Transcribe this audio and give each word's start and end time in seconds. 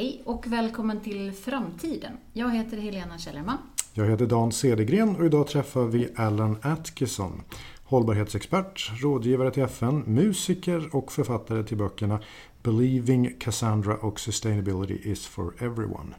Hej 0.00 0.22
och 0.24 0.46
välkommen 0.46 1.00
till 1.00 1.32
Framtiden. 1.32 2.12
Jag 2.32 2.54
heter 2.54 2.76
Helena 2.76 3.18
Källerman. 3.18 3.58
Jag 3.94 4.06
heter 4.06 4.26
Dan 4.26 4.52
Cedergren 4.52 5.16
och 5.16 5.26
idag 5.26 5.46
träffar 5.46 5.84
vi 5.84 6.08
Alan 6.16 6.56
Atkinson. 6.62 7.42
Hållbarhetsexpert, 7.84 8.90
rådgivare 9.02 9.50
till 9.50 9.62
FN, 9.62 10.02
musiker 10.06 10.96
och 10.96 11.12
författare 11.12 11.64
till 11.64 11.76
böckerna 11.76 12.20
Believing 12.62 13.34
Cassandra 13.38 13.96
och 13.96 14.20
Sustainability 14.20 15.10
is 15.10 15.26
for 15.26 15.54
everyone. 15.58 16.14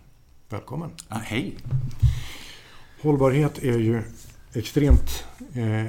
Välkommen! 0.50 0.90
Ah, 1.08 1.18
hej! 1.18 1.58
Hållbarhet 3.02 3.58
är 3.58 3.80
ju 3.80 4.02
extremt 4.54 5.24
eh, 5.54 5.86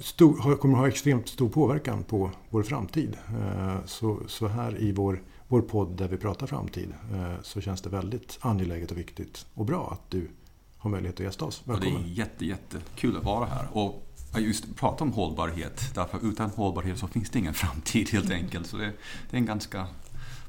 stor, 0.00 0.56
kommer 0.56 0.74
att 0.74 0.80
ha 0.80 0.88
extremt 0.88 1.28
stor 1.28 1.48
påverkan 1.48 2.04
på 2.04 2.30
vår 2.50 2.62
framtid. 2.62 3.16
Eh, 3.28 3.84
så, 3.86 4.20
så 4.26 4.46
här 4.48 4.82
i 4.82 4.92
vår, 4.92 5.22
vår 5.50 5.62
podd 5.62 5.96
där 5.96 6.08
vi 6.08 6.16
pratar 6.16 6.46
framtid 6.46 6.94
eh, 7.14 7.42
så 7.42 7.60
känns 7.60 7.82
det 7.82 7.90
väldigt 7.90 8.38
angeläget 8.40 8.90
och 8.90 8.98
viktigt 8.98 9.46
och 9.54 9.64
bra 9.64 9.90
att 9.92 10.10
du 10.10 10.28
har 10.78 10.90
möjlighet 10.90 11.14
att 11.14 11.24
gästa 11.24 11.44
oss. 11.44 11.62
Välkommen. 11.64 11.96
Och 11.96 12.02
det 12.02 12.08
är 12.08 12.12
jätte, 12.12 12.46
jättekul 12.46 13.16
att 13.16 13.24
vara 13.24 13.46
här. 13.46 13.68
Och 13.72 14.06
just 14.38 14.76
prata 14.76 15.04
om 15.04 15.12
hållbarhet, 15.12 15.94
därför 15.94 16.26
utan 16.26 16.50
hållbarhet 16.50 16.98
så 16.98 17.06
finns 17.06 17.30
det 17.30 17.38
ingen 17.38 17.54
framtid 17.54 18.08
helt 18.08 18.30
enkelt. 18.30 18.66
Så 18.66 18.76
det, 18.76 18.92
det 19.30 19.36
är 19.36 19.38
en 19.38 19.46
ganska 19.46 19.86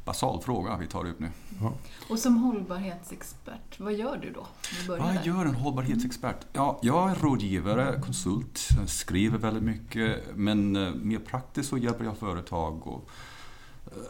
basal 0.06 0.42
fråga 0.42 0.78
vi 0.78 0.88
tar 0.88 1.08
upp 1.08 1.20
nu. 1.20 1.30
Ja. 1.62 1.74
Och 2.10 2.20
som 2.20 2.38
hållbarhetsexpert, 2.38 3.80
vad 3.80 3.94
gör 3.94 4.18
du 4.18 4.32
då? 4.32 4.48
Vad 4.88 5.26
gör 5.26 5.46
en 5.46 5.56
hållbarhetsexpert? 5.56 6.46
Ja, 6.54 6.80
jag 6.82 7.12
är 7.12 7.16
rådgivare, 7.16 8.02
konsult, 8.02 8.70
skriver 8.88 9.38
väldigt 9.38 9.64
mycket, 9.64 10.24
men 10.36 10.76
eh, 10.76 10.94
mer 10.94 11.20
praktiskt 11.20 11.70
så 11.70 11.78
hjälper 11.78 12.06
jag 12.06 12.18
företag 12.18 12.88
och 12.88 13.10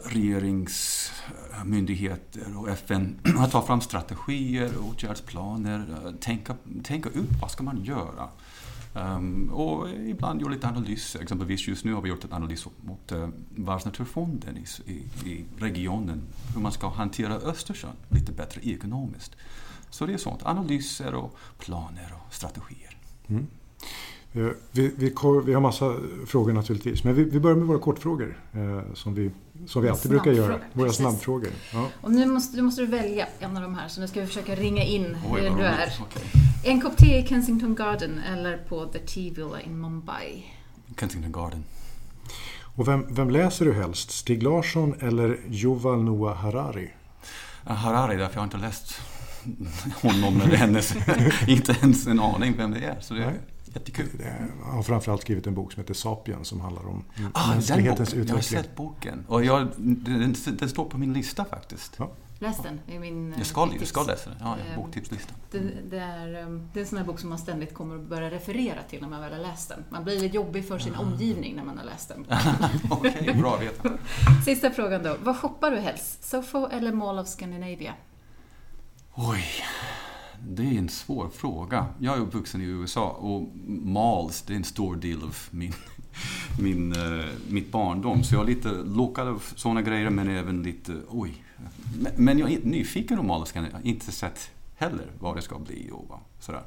regeringsmyndigheter 0.04 2.58
och 2.58 2.68
FN 2.68 3.20
att 3.38 3.50
ta 3.50 3.62
fram 3.62 3.80
strategier, 3.80 4.72
åtgärdsplaner, 4.90 5.98
eh, 6.04 6.12
tänka, 6.12 6.56
tänka 6.82 7.08
ut 7.08 7.30
vad 7.40 7.50
ska 7.50 7.62
man 7.62 7.84
göra 7.84 8.28
Um, 8.94 9.48
och 9.48 9.90
ibland 9.90 10.40
gör 10.40 10.50
lite 10.50 10.68
analyser. 10.68 11.20
Exempelvis 11.20 11.68
just 11.68 11.84
nu 11.84 11.94
har 11.94 12.02
vi 12.02 12.08
gjort 12.08 12.24
en 12.24 12.32
analys 12.32 12.66
mot 12.80 13.12
eh, 13.12 13.18
uh, 13.18 13.28
Världsnaturfonden 13.50 14.56
i, 14.56 14.92
i, 14.92 15.30
i, 15.30 15.44
regionen. 15.58 16.22
Hur 16.54 16.60
man 16.60 16.72
ska 16.72 16.88
hantera 16.88 17.34
Östersjön 17.34 17.96
lite 18.08 18.32
bättre 18.32 18.60
ekonomiskt. 18.60 19.36
Så 19.90 20.06
det 20.06 20.12
är 20.12 20.18
sånt. 20.18 20.42
Analyser 20.42 21.14
och 21.14 21.36
planer 21.58 22.14
och 22.26 22.34
strategier. 22.34 22.96
Mm. 23.26 23.46
Eh, 24.34 24.48
vi, 24.72 24.92
vi, 24.96 25.14
vi, 25.44 25.54
har 25.54 25.60
massa 25.60 25.96
frågor 26.26 26.52
naturligtvis, 26.52 27.04
men 27.04 27.14
vi, 27.14 27.24
vi 27.24 27.40
börjar 27.40 27.56
med 27.56 27.66
våra 27.66 27.78
kortfrågor 27.78 28.38
eh, 28.52 28.94
som 28.94 29.14
vi, 29.14 29.30
som 29.66 29.82
vi 29.82 29.88
alltid 29.88 30.10
brukar 30.10 30.32
göra. 30.32 30.58
Våra 30.72 30.86
Precis. 30.86 31.00
snabbfrågor. 31.00 31.50
Ja. 31.72 31.88
Och 32.00 32.12
nu 32.12 32.26
måste, 32.26 32.56
nu 32.56 32.62
måste 32.62 32.80
du 32.82 32.86
välja 32.86 33.26
en 33.40 33.56
av 33.56 33.62
de 33.62 33.74
här, 33.74 33.88
så 33.88 34.00
nu 34.00 34.08
ska 34.08 34.20
vi 34.20 34.26
försöka 34.26 34.54
ringa 34.54 34.84
in 34.84 35.16
Oj, 35.30 35.40
hur 35.40 35.56
du 35.56 35.62
är. 35.62 35.92
Okay. 36.02 36.22
En 36.64 36.80
kopp 36.80 36.96
te 36.96 37.18
i 37.18 37.26
Kensington 37.26 37.74
Garden 37.74 38.20
eller 38.32 38.56
på 38.56 38.86
The 38.86 38.98
Tea 38.98 39.32
Villa 39.32 39.60
in 39.60 39.80
Mumbai? 39.80 40.44
Kensington 41.00 41.32
Garden. 41.32 41.64
Och 42.76 42.88
vem, 42.88 43.14
vem 43.14 43.30
läser 43.30 43.64
du 43.64 43.72
helst? 43.72 44.10
Stig 44.10 44.42
Larsson 44.42 44.94
eller 45.00 45.38
Yuval 45.48 46.02
Noah 46.02 46.36
Harari? 46.36 46.90
Harari, 47.64 48.16
därför 48.16 48.34
jag 48.34 48.40
har 48.40 48.44
inte 48.44 48.56
läst 48.56 49.00
honom 50.02 50.40
eller 50.40 50.56
hennes. 50.56 50.94
inte 51.48 51.76
ens 51.82 52.06
en 52.06 52.20
aning 52.20 52.54
vem 52.56 52.70
det 52.70 52.84
är. 52.84 53.00
Så 53.00 53.14
det, 53.14 53.34
Jättekul. 53.74 54.08
Han 54.64 54.74
har 54.74 54.82
framförallt 54.82 55.22
skrivit 55.22 55.46
en 55.46 55.54
bok 55.54 55.72
som 55.72 55.80
heter 55.80 55.94
Sapien 55.94 56.44
som 56.44 56.60
handlar 56.60 56.86
om 56.86 57.04
ah, 57.32 57.48
mänsklighetens 57.48 58.14
utveckling. 58.14 58.28
Jag 58.28 58.34
har 58.34 58.42
sett 58.42 58.76
boken. 58.76 59.24
Och 59.28 59.44
jag, 59.44 59.68
den, 59.76 60.34
den, 60.46 60.68
står 60.68 60.84
på 60.84 60.98
min 60.98 61.12
lista 61.12 61.44
faktiskt. 61.44 61.94
Ja. 61.96 62.10
Läs 62.38 62.58
den. 62.62 62.80
Är 62.88 62.98
min 62.98 63.34
jag 63.38 63.46
ska, 63.46 63.68
jag 63.78 63.86
ska 63.86 64.02
läsa 64.02 64.30
den. 64.30 64.38
Ja, 64.40 64.56
ja, 64.70 64.76
boktipslista. 64.82 65.34
Det, 65.50 65.58
det, 65.90 65.98
är, 65.98 66.42
um, 66.42 66.68
det 66.72 66.80
är 66.80 66.82
en 66.82 66.88
sån 66.88 66.98
här 66.98 67.04
bok 67.04 67.20
som 67.20 67.28
man 67.28 67.38
ständigt 67.38 67.74
kommer 67.74 67.94
att 67.94 68.00
börja 68.02 68.30
referera 68.30 68.82
till 68.82 69.00
när 69.00 69.08
man 69.08 69.20
väl 69.20 69.32
har 69.32 69.40
läst 69.40 69.68
den. 69.68 69.84
Man 69.90 70.04
blir 70.04 70.20
lite 70.20 70.36
jobbig 70.36 70.68
för 70.68 70.78
sin 70.78 70.94
omgivning 70.94 71.56
när 71.56 71.64
man 71.64 71.78
har 71.78 71.84
läst 71.84 72.08
den. 72.08 72.26
Okej, 72.90 73.18
okay, 73.20 73.34
bra 73.34 73.54
att 73.54 73.62
veta. 73.62 73.90
Sista 74.44 74.70
frågan 74.70 75.02
då. 75.02 75.16
Vad 75.22 75.36
shoppar 75.36 75.70
du 75.70 75.78
helst? 75.78 76.24
Sofo 76.24 76.68
eller 76.68 76.92
Mall 76.92 77.18
of 77.18 77.28
Scandinavia? 77.28 77.94
Oj. 79.14 79.44
Det 80.48 80.62
är 80.62 80.78
en 80.78 80.88
svår 80.88 81.28
fråga. 81.28 81.86
Jag 81.98 82.16
är 82.16 82.20
uppvuxen 82.20 82.60
i 82.60 82.64
USA 82.64 83.10
och 83.10 83.48
malls, 83.66 84.42
det 84.42 84.52
är 84.52 84.56
en 84.56 84.64
stor 84.64 84.96
del 84.96 85.22
av 85.22 85.36
min, 85.50 85.72
min, 86.60 86.96
uh, 86.96 87.24
mitt 87.48 87.72
barndom. 87.72 88.24
Så 88.24 88.34
jag 88.34 88.42
är 88.42 88.46
lite 88.46 88.68
lockad 88.68 89.28
av 89.28 89.42
sådana 89.56 89.82
grejer 89.82 90.10
men 90.10 90.28
även 90.28 90.62
lite, 90.62 90.96
oj. 91.08 91.44
Men 92.16 92.38
jag 92.38 92.52
är 92.52 92.60
nyfiken 92.62 93.16
på 93.16 93.22
malls, 93.22 93.52
jag 93.54 93.62
har 93.62 93.70
inte 93.82 94.12
sett 94.12 94.50
heller 94.76 95.06
vad 95.18 95.36
det 95.36 95.42
ska 95.42 95.58
bli 95.58 95.90
och 95.92 96.20
sådär. 96.40 96.62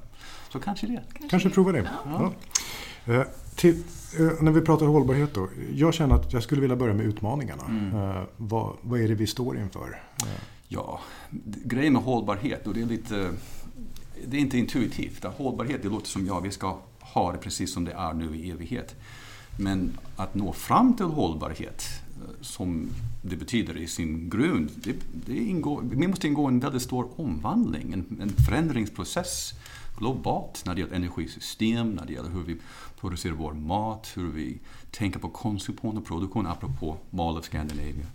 Så 0.49 0.59
kanske 0.59 0.87
det. 0.87 1.03
Kanske, 1.13 1.29
kanske 1.29 1.49
prova 1.49 1.71
det. 1.71 1.89
Ja. 2.05 2.33
Ja. 3.05 3.13
Uh, 3.13 3.23
till, 3.55 3.83
uh, 4.19 4.41
när 4.41 4.51
vi 4.51 4.61
pratar 4.61 4.85
hållbarhet 4.85 5.33
då. 5.33 5.49
Jag 5.73 5.93
känner 5.93 6.15
att 6.15 6.33
jag 6.33 6.43
skulle 6.43 6.61
vilja 6.61 6.75
börja 6.75 6.93
med 6.93 7.05
utmaningarna. 7.05 7.63
Mm. 7.63 8.25
Vad, 8.37 8.75
vad 8.81 8.99
är 8.99 9.07
det 9.07 9.15
vi 9.15 9.27
står 9.27 9.57
inför? 9.57 10.01
Ja, 10.67 10.99
grejen 11.65 11.93
med 11.93 12.01
hållbarhet, 12.01 12.67
och 12.67 12.73
det 12.73 12.81
är 12.81 12.85
lite 12.85 13.29
det 14.27 14.37
är 14.37 14.41
inte 14.41 14.57
intuitivt. 14.57 15.23
Hållbarhet, 15.23 15.83
det 15.83 15.89
låter 15.89 16.07
som 16.07 16.27
ja, 16.27 16.39
vi 16.39 16.51
ska 16.51 16.79
ha 16.99 17.31
det 17.31 17.37
precis 17.37 17.73
som 17.73 17.85
det 17.85 17.91
är 17.91 18.13
nu 18.13 18.35
i 18.35 18.51
evighet. 18.51 18.95
Men 19.59 19.97
att 20.15 20.35
nå 20.35 20.53
fram 20.53 20.95
till 20.95 21.05
hållbarhet, 21.05 21.83
eh, 22.21 22.41
som 22.41 22.89
det 23.21 23.35
betyder 23.35 23.77
i 23.77 23.87
sin 23.87 24.29
grund, 24.29 24.69
det, 24.75 24.95
det 25.25 25.37
ingår, 25.37 25.81
det 25.81 26.07
måste 26.07 26.27
ingå 26.27 26.47
en 26.47 26.59
väldigt 26.59 26.81
stor 26.81 27.09
omvandling, 27.15 27.93
en, 27.93 28.21
en 28.21 28.29
förändringsprocess 28.29 29.53
globalt 29.97 30.65
när 30.65 30.75
det 30.75 30.81
gäller 30.81 30.95
energisystem, 30.95 31.91
när 31.91 32.05
det 32.05 32.13
gäller 32.13 32.29
hur 32.29 32.43
vi 32.43 32.57
producerar 32.99 33.33
vår 33.33 33.53
mat, 33.53 34.11
hur 34.15 34.31
vi 34.31 34.59
tänker 34.91 35.19
på 35.19 35.29
konsumtion 35.29 35.97
och 35.97 36.05
produktion, 36.05 36.47
apropå 36.47 36.97
Mall 37.09 37.37
of 37.37 37.45
Scandinavia. 37.45 38.05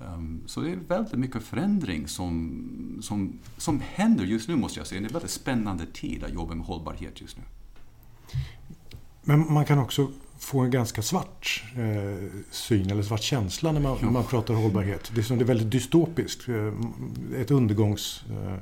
Um, 0.00 0.42
så 0.46 0.60
det 0.60 0.70
är 0.70 0.76
väldigt 0.76 1.14
mycket 1.14 1.42
förändring 1.42 2.08
som, 2.08 2.98
som, 3.02 3.38
som 3.56 3.82
händer 3.94 4.24
just 4.24 4.48
nu 4.48 4.56
måste 4.56 4.80
jag 4.80 4.86
säga. 4.86 5.00
Det 5.00 5.04
är 5.04 5.08
en 5.08 5.12
väldigt 5.12 5.30
spännande 5.30 5.86
tid 5.86 6.24
att 6.24 6.32
jobba 6.32 6.54
med 6.54 6.66
hållbarhet 6.66 7.20
just 7.20 7.36
nu. 7.36 7.42
Men 9.22 9.52
man 9.52 9.64
kan 9.64 9.78
också 9.78 10.10
få 10.38 10.60
en 10.60 10.70
ganska 10.70 11.02
svart 11.02 11.64
eh, 11.74 12.30
syn 12.50 12.90
eller 12.90 13.02
svart 13.02 13.22
känsla 13.22 13.72
när 13.72 13.80
man, 13.80 13.98
när 14.02 14.10
man 14.10 14.24
pratar 14.24 14.54
hållbarhet. 14.54 15.10
Det 15.14 15.20
är, 15.20 15.22
som, 15.22 15.38
det 15.38 15.44
är 15.44 15.46
väldigt 15.46 15.70
dystopiskt. 15.70 16.48
Eh, 16.48 17.40
ett 17.40 17.50
undergångs... 17.50 18.24
Eh, 18.30 18.54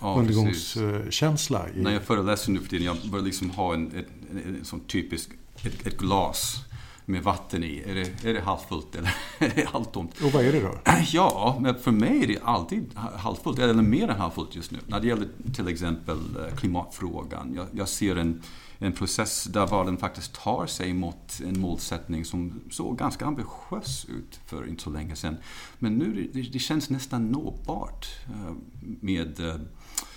ja, 0.00 0.16
undergångskänsla. 0.18 1.68
I... 1.68 1.82
När 1.82 1.92
jag 1.92 2.02
föreläser 2.02 2.52
nu 2.52 2.60
för 2.60 2.68
tiden, 2.68 2.86
jag 2.86 2.96
börjar 3.10 3.24
liksom 3.24 3.50
ha 3.50 3.74
en, 3.74 3.86
ett, 3.86 4.08
en, 4.30 4.56
en 4.56 4.64
sån 4.64 4.80
typisk, 4.80 5.30
ett, 5.62 5.86
ett 5.86 5.98
glas 5.98 6.64
med 7.10 7.22
vatten 7.22 7.64
i. 7.64 7.82
Är 7.86 7.94
det, 7.94 8.24
är 8.24 8.34
det 8.34 8.40
halvfullt 8.40 8.94
eller 8.94 9.14
är 9.38 9.52
det 9.54 9.68
halvtomt? 9.68 10.20
Och 10.22 10.32
vad 10.32 10.44
är 10.44 10.52
det 10.52 10.60
då? 10.60 10.78
Ja, 11.12 11.58
men 11.60 11.78
för 11.78 11.90
mig 11.90 12.22
är 12.22 12.26
det 12.26 12.38
alltid 12.42 12.90
halvfullt, 12.94 13.58
eller 13.58 13.74
mer 13.74 14.08
än 14.08 14.20
halvfullt 14.20 14.56
just 14.56 14.70
nu. 14.70 14.78
När 14.86 15.00
det 15.00 15.06
gäller 15.06 15.28
till 15.54 15.68
exempel 15.68 16.18
eh, 16.36 16.56
klimatfrågan. 16.56 17.54
Jag, 17.54 17.66
jag 17.72 17.88
ser 17.88 18.16
en, 18.16 18.42
en 18.78 18.92
process 18.92 19.44
där 19.44 19.66
världen 19.66 19.96
faktiskt 19.96 20.34
tar 20.34 20.66
sig 20.66 20.92
mot 20.92 21.40
en 21.46 21.60
målsättning 21.60 22.24
som 22.24 22.60
såg 22.70 22.98
ganska 22.98 23.26
ambitiös 23.26 24.04
ut 24.04 24.40
för 24.46 24.68
inte 24.68 24.82
så 24.82 24.90
länge 24.90 25.16
sedan. 25.16 25.36
Men 25.78 25.94
nu 25.94 26.30
det, 26.32 26.42
det 26.42 26.58
känns 26.58 26.90
nästan 26.90 27.28
nåbart 27.28 28.06
eh, 28.26 28.54
med 29.00 29.40
eh, 29.40 29.56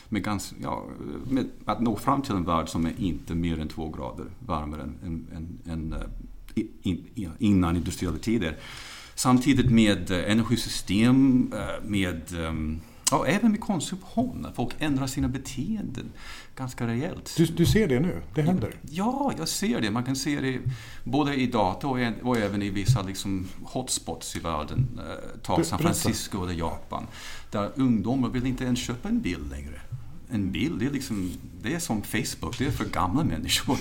med, 0.09 0.23
ganska, 0.23 0.55
ja, 0.61 0.85
med 1.29 1.49
att 1.65 1.81
nå 1.81 1.95
fram 1.95 2.21
till 2.21 2.35
en 2.35 2.43
värld 2.43 2.69
som 2.69 2.85
är 2.85 2.93
inte 2.97 3.35
mer 3.35 3.59
än 3.59 3.67
två 3.67 3.89
grader 3.89 4.25
varmare 4.39 4.81
än, 4.81 4.97
än, 5.03 5.27
än, 5.65 5.71
än 5.73 5.95
innan 7.39 7.75
industriella 7.75 8.17
tider. 8.17 8.57
Samtidigt 9.15 9.71
med 9.71 10.11
eh, 10.11 10.31
energisystem, 10.31 11.53
eh, 11.53 11.89
med 11.89 12.33
ehm, 12.33 12.81
Ja, 13.11 13.25
även 13.25 13.51
med 13.51 13.59
konsumtion. 13.59 14.47
Folk 14.55 14.75
ändrar 14.79 15.07
sina 15.07 15.27
beteenden 15.27 16.11
ganska 16.55 16.87
rejält. 16.87 17.33
Du, 17.37 17.45
du, 17.45 17.65
ser 17.65 17.87
det 17.87 17.99
nu? 17.99 18.21
Det 18.35 18.41
händer? 18.41 18.75
Ja, 18.89 19.33
jag 19.37 19.47
ser 19.47 19.81
det. 19.81 19.91
Man 19.91 20.03
kan 20.03 20.15
se 20.15 20.41
det 20.41 20.59
både 21.03 21.35
i 21.35 21.47
data 21.47 21.87
och, 21.87 21.97
och 22.23 22.37
även 22.37 22.61
i 22.61 22.69
vissa 22.69 23.01
liksom, 23.01 23.47
hotspots 23.63 24.35
i 24.35 24.39
världen. 24.39 24.99
Eh, 24.99 25.39
ta 25.41 25.63
San 25.63 25.79
Francisco 25.79 26.43
eller 26.43 26.53
Japan. 26.53 27.07
Där 27.51 27.71
ungdomar 27.75 28.29
vill 28.29 28.45
inte 28.45 28.63
ens 28.63 28.79
köpa 28.79 29.09
en 29.09 29.21
bil 29.21 29.39
längre. 29.51 29.81
En 30.33 30.51
bil, 30.51 30.79
det 30.79 30.85
är 30.85 30.91
liksom 30.91 31.31
det 31.63 31.73
är 31.73 31.79
som 31.79 32.01
Facebook, 32.01 32.57
det 32.57 32.65
är 32.65 32.71
för 32.71 32.85
gamla 32.85 33.23
människor. 33.23 33.77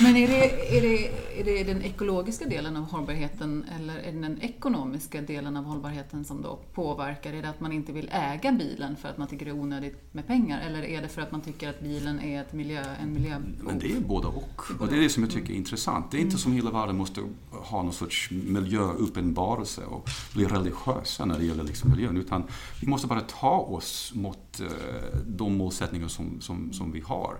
Men 0.02 0.16
är 0.16 0.28
det, 0.28 0.76
är, 0.76 0.82
det, 0.82 1.10
är 1.40 1.44
det 1.44 1.64
den 1.64 1.82
ekologiska 1.82 2.44
delen 2.44 2.76
av 2.76 2.84
hållbarheten 2.84 3.64
eller 3.76 3.96
är 3.96 4.12
det 4.12 4.20
den 4.20 4.42
ekonomiska 4.42 5.22
delen 5.22 5.56
av 5.56 5.64
hållbarheten 5.64 6.24
som 6.24 6.42
då 6.42 6.58
påverkar? 6.74 7.32
Är 7.32 7.42
det 7.42 7.48
att 7.48 7.60
man 7.60 7.72
inte 7.72 7.92
vill 7.92 8.10
äga 8.12 8.52
bilen 8.52 8.96
för 8.96 9.08
att 9.08 9.18
man 9.18 9.28
tycker 9.28 9.44
det 9.44 9.50
är 9.50 9.60
onödigt 9.60 10.14
med 10.14 10.26
pengar 10.26 10.60
eller 10.60 10.82
är 10.82 11.02
det 11.02 11.08
för 11.08 11.22
att 11.22 11.32
man 11.32 11.40
tycker 11.40 11.68
att 11.68 11.80
bilen 11.80 12.20
är 12.20 12.40
ett 12.40 12.52
miljö, 12.52 12.84
en 13.02 13.12
miljö... 13.12 13.38
Men 13.62 13.78
det 13.78 13.92
är 13.92 14.00
både 14.00 14.26
och. 14.26 14.62
Och 14.80 14.88
det 14.88 14.96
är 14.96 15.00
det 15.00 15.08
som 15.08 15.22
jag 15.22 15.32
tycker 15.32 15.52
är 15.52 15.56
intressant. 15.56 16.10
Det 16.10 16.16
är 16.16 16.20
inte 16.20 16.30
mm. 16.30 16.38
som 16.38 16.52
hela 16.52 16.70
världen 16.70 16.96
måste 16.96 17.20
ha 17.50 17.82
någon 17.82 17.92
sorts 17.92 18.30
miljöuppenbarelse 18.30 19.84
och 19.84 20.08
bli 20.34 20.44
religiösa 20.44 21.24
när 21.24 21.38
det 21.38 21.44
gäller 21.44 21.64
liksom 21.64 21.90
miljön. 21.90 22.16
Utan 22.16 22.44
vi 22.80 22.86
måste 22.86 23.06
bara 23.06 23.20
ta 23.20 23.58
oss 23.58 24.12
mot 24.14 24.47
Eh, 24.60 25.18
de 25.26 25.56
målsättningar 25.56 26.08
som, 26.08 26.40
som, 26.40 26.72
som 26.72 26.92
vi 26.92 27.00
har. 27.00 27.36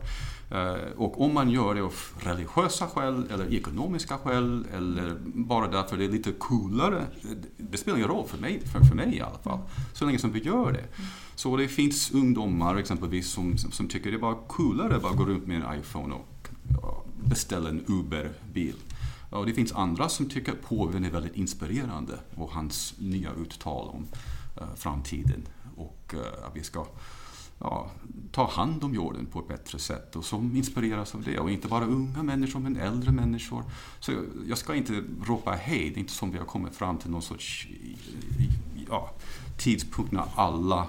Eh, 0.51 0.93
och 0.97 1.21
om 1.21 1.35
man 1.35 1.51
gör 1.51 1.75
det 1.75 1.83
av 1.83 1.95
religiösa 2.21 2.87
skäl 2.87 3.27
eller 3.31 3.55
ekonomiska 3.55 4.19
skäl 4.19 4.67
eller 4.75 5.17
bara 5.25 5.69
därför 5.69 5.97
det 5.97 6.05
är 6.05 6.09
lite 6.09 6.33
coolare. 6.33 7.07
Det 7.57 7.79
spelar 7.79 7.99
ingen 7.99 8.11
roll 8.11 8.29
för 8.29 8.39
mig, 8.39 8.61
för, 8.67 8.81
för 8.81 8.95
mig 8.95 9.17
i 9.17 9.21
alla 9.21 9.39
fall. 9.39 9.59
Så 9.93 10.05
länge 10.05 10.19
som 10.19 10.33
vi 10.33 10.43
gör 10.43 10.73
det. 10.73 10.85
Så 11.35 11.57
det 11.57 11.69
finns 11.69 12.11
ungdomar 12.11 12.77
exempelvis 12.77 13.31
som, 13.31 13.59
som, 13.59 13.73
som 13.73 13.89
tycker 13.89 14.11
det 14.11 14.17
är 14.17 14.21
bara 14.21 14.37
coolare 14.47 14.97
att 14.97 15.03
bara 15.03 15.15
gå 15.15 15.25
runt 15.25 15.47
med 15.47 15.63
en 15.63 15.81
iPhone 15.81 16.15
och 16.15 16.49
beställa 17.25 17.69
en 17.69 17.85
Uber-bil. 17.87 18.75
Och 19.31 19.47
det 19.47 19.53
finns 19.53 19.73
andra 19.73 20.09
som 20.09 20.29
tycker 20.29 20.53
att 20.53 20.63
påven 20.63 21.05
är 21.05 21.11
väldigt 21.11 21.37
inspirerande 21.37 22.19
och 22.35 22.51
hans 22.51 22.95
nya 22.99 23.31
uttal 23.33 23.89
om 23.89 24.07
eh, 24.57 24.75
framtiden 24.77 25.47
och 25.81 26.15
eh, 26.15 26.47
att 26.47 26.57
vi 26.57 26.65
ska 26.65 26.87
ja, 27.59 27.91
ta 28.33 28.51
hand 28.51 28.85
om 28.85 28.95
jorden 28.95 29.27
på 29.27 29.41
ett 29.41 29.49
bättre 29.49 29.79
sätt 29.79 30.17
och 30.17 30.25
som 30.25 30.57
inspireras 30.57 31.15
av 31.15 31.23
det. 31.23 31.39
Och 31.39 31.51
inte 31.51 31.69
bara 31.69 31.85
unga 31.85 32.23
människor, 32.23 32.61
men 32.61 32.77
äldre 32.77 33.13
människor. 33.13 33.65
Så 34.01 34.13
jag, 34.13 34.25
jag 34.49 34.59
ska 34.59 34.75
inte 34.75 35.05
ropa 35.27 35.51
hej, 35.51 35.91
det 35.91 35.97
är 35.97 36.01
inte 36.01 36.13
som 36.13 36.31
vi 36.31 36.39
har 36.39 36.47
kommit 36.47 36.75
fram 36.75 36.99
till 36.99 37.11
någon 37.11 37.23
sorts 37.23 37.69
ja, 38.89 39.11
tidpunkt 39.59 40.13
när 40.13 40.25
alla 40.35 40.87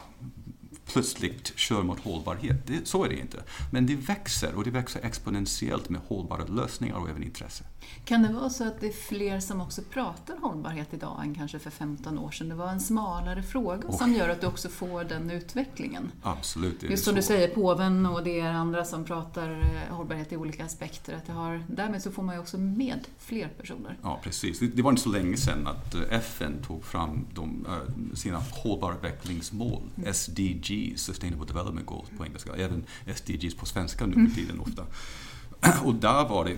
plötsligt 0.85 1.53
kör 1.55 1.83
mot 1.83 1.99
hållbarhet. 1.99 2.67
Det, 2.67 2.87
så 2.87 3.03
är 3.03 3.09
det 3.09 3.19
inte. 3.19 3.43
Men 3.71 3.85
det 3.85 3.95
växer 3.95 4.55
och 4.55 4.63
det 4.63 4.71
växer 4.71 5.05
exponentiellt 5.05 5.89
med 5.89 6.01
hållbara 6.07 6.45
lösningar 6.45 6.95
och 6.95 7.09
även 7.09 7.23
intresse. 7.23 7.63
Kan 8.05 8.23
det 8.23 8.33
vara 8.33 8.49
så 8.49 8.67
att 8.67 8.81
det 8.81 8.87
är 8.87 8.91
fler 8.91 9.39
som 9.39 9.61
också 9.61 9.81
pratar 9.81 10.37
hållbarhet 10.37 10.93
idag 10.93 11.19
än 11.23 11.35
kanske 11.35 11.59
för 11.59 11.69
15 11.69 12.19
år 12.19 12.31
sedan? 12.31 12.49
Det 12.49 12.55
var 12.55 12.69
en 12.69 12.79
smalare 12.79 13.43
fråga 13.43 13.87
oh. 13.87 13.97
som 13.97 14.13
gör 14.13 14.29
att 14.29 14.41
du 14.41 14.47
också 14.47 14.69
får 14.69 15.03
den 15.03 15.31
utvecklingen. 15.31 16.11
Absolut. 16.23 16.83
Just 16.83 17.03
som 17.03 17.11
så. 17.11 17.15
du 17.15 17.21
säger, 17.21 17.47
påven 17.47 18.05
och 18.05 18.23
det 18.23 18.39
är 18.39 18.51
andra 18.51 18.85
som 18.85 19.03
pratar 19.03 19.51
eh, 19.51 19.95
hållbarhet 19.95 20.31
i 20.31 20.37
olika 20.37 20.65
aspekter. 20.65 21.13
Att 21.13 21.25
det 21.25 21.33
har, 21.33 21.63
därmed 21.67 22.01
så 22.01 22.11
får 22.11 22.23
man 22.23 22.35
ju 22.35 22.41
också 22.41 22.57
med 22.57 23.07
fler 23.19 23.47
personer. 23.47 23.97
Ja, 24.03 24.19
precis. 24.23 24.59
Det 24.59 24.81
var 24.81 24.91
inte 24.91 25.01
så 25.01 25.09
länge 25.09 25.37
sedan 25.37 25.67
att 25.67 25.95
eh, 25.95 26.01
FN 26.09 26.63
tog 26.67 26.85
fram 26.85 27.25
de, 27.33 27.65
eh, 27.69 28.15
sina 28.15 28.41
hållbara 28.51 28.95
utvecklingsmål, 28.95 29.81
mm. 29.95 30.13
SDG, 30.13 30.93
Sustainable 30.97 31.45
Development 31.47 31.85
Goals 31.85 32.09
på 32.17 32.25
engelska, 32.25 32.55
även 32.55 32.85
SDGs 33.15 33.55
på 33.55 33.65
svenska 33.65 34.05
nu 34.05 34.13
för 34.13 34.19
mm. 34.19 34.33
tiden 34.33 34.59
ofta. 34.59 34.85
Och 35.83 35.95
där 35.95 36.29
var 36.29 36.45
det 36.45 36.57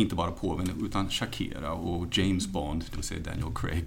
inte 0.00 0.14
bara 0.14 0.30
påven 0.30 0.84
utan 0.84 1.10
Shakira 1.10 1.72
och 1.72 2.18
James 2.18 2.46
Bond, 2.46 2.84
det 2.90 2.96
vill 2.96 3.04
säga 3.04 3.20
Daniel 3.20 3.54
Craig 3.54 3.84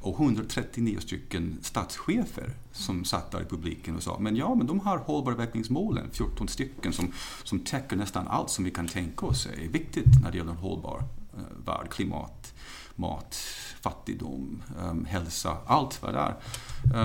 och, 0.00 0.20
139 0.20 0.98
stycken 1.00 1.58
statschefer 1.62 2.50
som 2.72 3.04
satt 3.04 3.30
där 3.30 3.42
i 3.42 3.44
publiken 3.44 3.96
och 3.96 4.02
sa 4.02 4.18
men 4.18 4.36
ja, 4.36 4.54
men 4.54 4.66
de 4.66 4.80
har 4.80 4.98
hållbarhetsmålen, 4.98 6.10
14 6.12 6.48
stycken 6.48 6.92
som, 6.92 7.12
som 7.44 7.60
täcker 7.60 7.96
nästan 7.96 8.28
allt 8.28 8.50
som 8.50 8.64
vi 8.64 8.70
kan 8.70 8.88
tänka 8.88 9.26
oss 9.26 9.46
är 9.46 9.68
viktigt 9.68 10.22
när 10.22 10.30
det 10.30 10.38
gäller 10.38 10.50
en 10.50 10.56
hållbar 10.56 11.02
eh, 11.36 11.66
värld, 11.66 11.90
klimat, 11.90 12.54
mat, 12.94 13.36
fattigdom, 13.84 14.62
um, 14.82 15.04
hälsa, 15.04 15.56
allt 15.66 16.02
vad 16.02 16.14
det 16.14 16.20
är. 16.20 16.34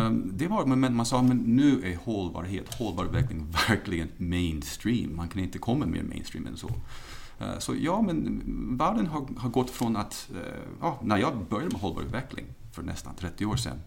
Um, 0.05 0.31
det 0.33 0.47
var, 0.47 0.65
men 0.65 0.95
man 0.95 1.05
sa 1.05 1.21
men 1.21 1.37
nu 1.37 1.91
är 1.91 1.97
hållbarhet, 2.05 2.73
hållbar 2.73 3.05
utveckling 3.05 3.47
verkligen 3.67 4.09
mainstream. 4.17 5.15
Man 5.15 5.27
kan 5.27 5.41
inte 5.41 5.59
komma 5.59 5.85
mer 5.85 6.03
mainstream 6.03 6.47
än 6.47 6.57
så. 6.57 6.67
Uh, 6.67 7.59
så 7.59 7.75
ja, 7.75 8.01
men 8.01 8.41
världen 8.77 9.07
har, 9.07 9.27
har 9.37 9.49
gått 9.49 9.69
från 9.69 9.95
att, 9.97 10.29
uh, 10.31 10.39
ja, 10.81 10.99
när 11.03 11.17
jag 11.17 11.33
började 11.49 11.71
med 11.71 11.81
hållbar 11.81 12.01
utveckling 12.01 12.45
för 12.71 12.83
nästan 12.83 13.15
30 13.15 13.45
år 13.45 13.55
sedan, 13.55 13.81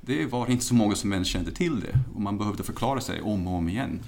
det 0.00 0.26
var 0.26 0.50
inte 0.50 0.64
så 0.64 0.74
många 0.74 0.94
som 0.94 1.12
ens 1.12 1.28
kände 1.28 1.50
till 1.50 1.80
det 1.80 1.98
och 2.14 2.20
man 2.20 2.38
behövde 2.38 2.62
förklara 2.62 3.00
sig 3.00 3.22
om 3.22 3.46
och 3.46 3.54
om 3.54 3.68
igen. 3.68 4.00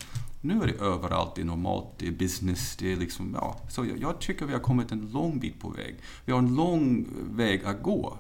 Nu 0.45 0.63
är 0.63 0.67
det 0.67 0.73
överallt, 0.73 1.35
det 1.35 1.41
är 1.41 1.45
normalt, 1.45 1.87
det 1.99 2.07
är 2.07 2.13
business, 2.13 2.77
det 2.77 2.93
är 2.93 2.97
liksom, 2.97 3.37
ja. 3.41 3.57
Så 3.69 3.85
jag, 3.85 3.99
jag 3.99 4.19
tycker 4.19 4.47
vi 4.47 4.53
har 4.53 4.61
kommit 4.61 4.93
en 4.93 5.11
lång 5.13 5.39
bit 5.39 5.61
på 5.61 5.69
väg. 5.69 5.97
Vi 6.25 6.33
har 6.33 6.39
en 6.39 6.55
lång 6.55 7.07
väg 7.31 7.65
att 7.65 7.83
gå. 7.83 8.17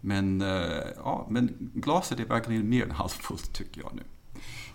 Men, 0.00 0.40
eh, 0.40 0.86
ja, 0.96 1.26
men 1.30 1.70
glaset 1.74 2.20
är 2.20 2.24
verkligen 2.24 2.68
mer 2.68 2.84
än 2.84 2.90
halvfullt 2.90 3.52
tycker 3.52 3.80
jag 3.80 3.94
nu. 3.94 4.02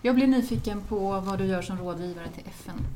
Jag 0.02 0.14
blir 0.14 0.26
nyfiken 0.26 0.80
på 0.80 1.20
vad 1.20 1.38
du 1.38 1.44
gör 1.44 1.62
som 1.62 1.78
rådgivare 1.78 2.28
till 2.28 2.44
FN. 2.46 2.86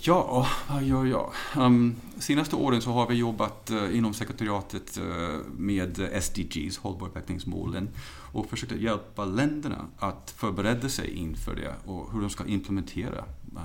Ja, 0.00 0.46
vad 0.68 0.82
gör 0.82 1.04
jag? 1.04 1.32
Um, 1.56 1.96
senaste 2.18 2.56
åren 2.56 2.82
så 2.82 2.90
har 2.90 3.06
vi 3.06 3.14
jobbat 3.14 3.70
uh, 3.70 3.96
inom 3.96 4.14
sekretariatet 4.14 4.98
uh, 4.98 5.38
med 5.56 6.22
SDGs, 6.22 6.78
hållbarhetsmålen, 6.78 7.88
och 8.32 8.50
försökt 8.50 8.72
hjälpa 8.72 9.24
länderna 9.24 9.86
att 9.98 10.34
förbereda 10.36 10.88
sig 10.88 11.10
inför 11.10 11.56
det 11.56 11.74
och 11.90 12.12
hur 12.12 12.20
de 12.20 12.30
ska 12.30 12.46
implementera 12.46 13.24
uh, 13.54 13.60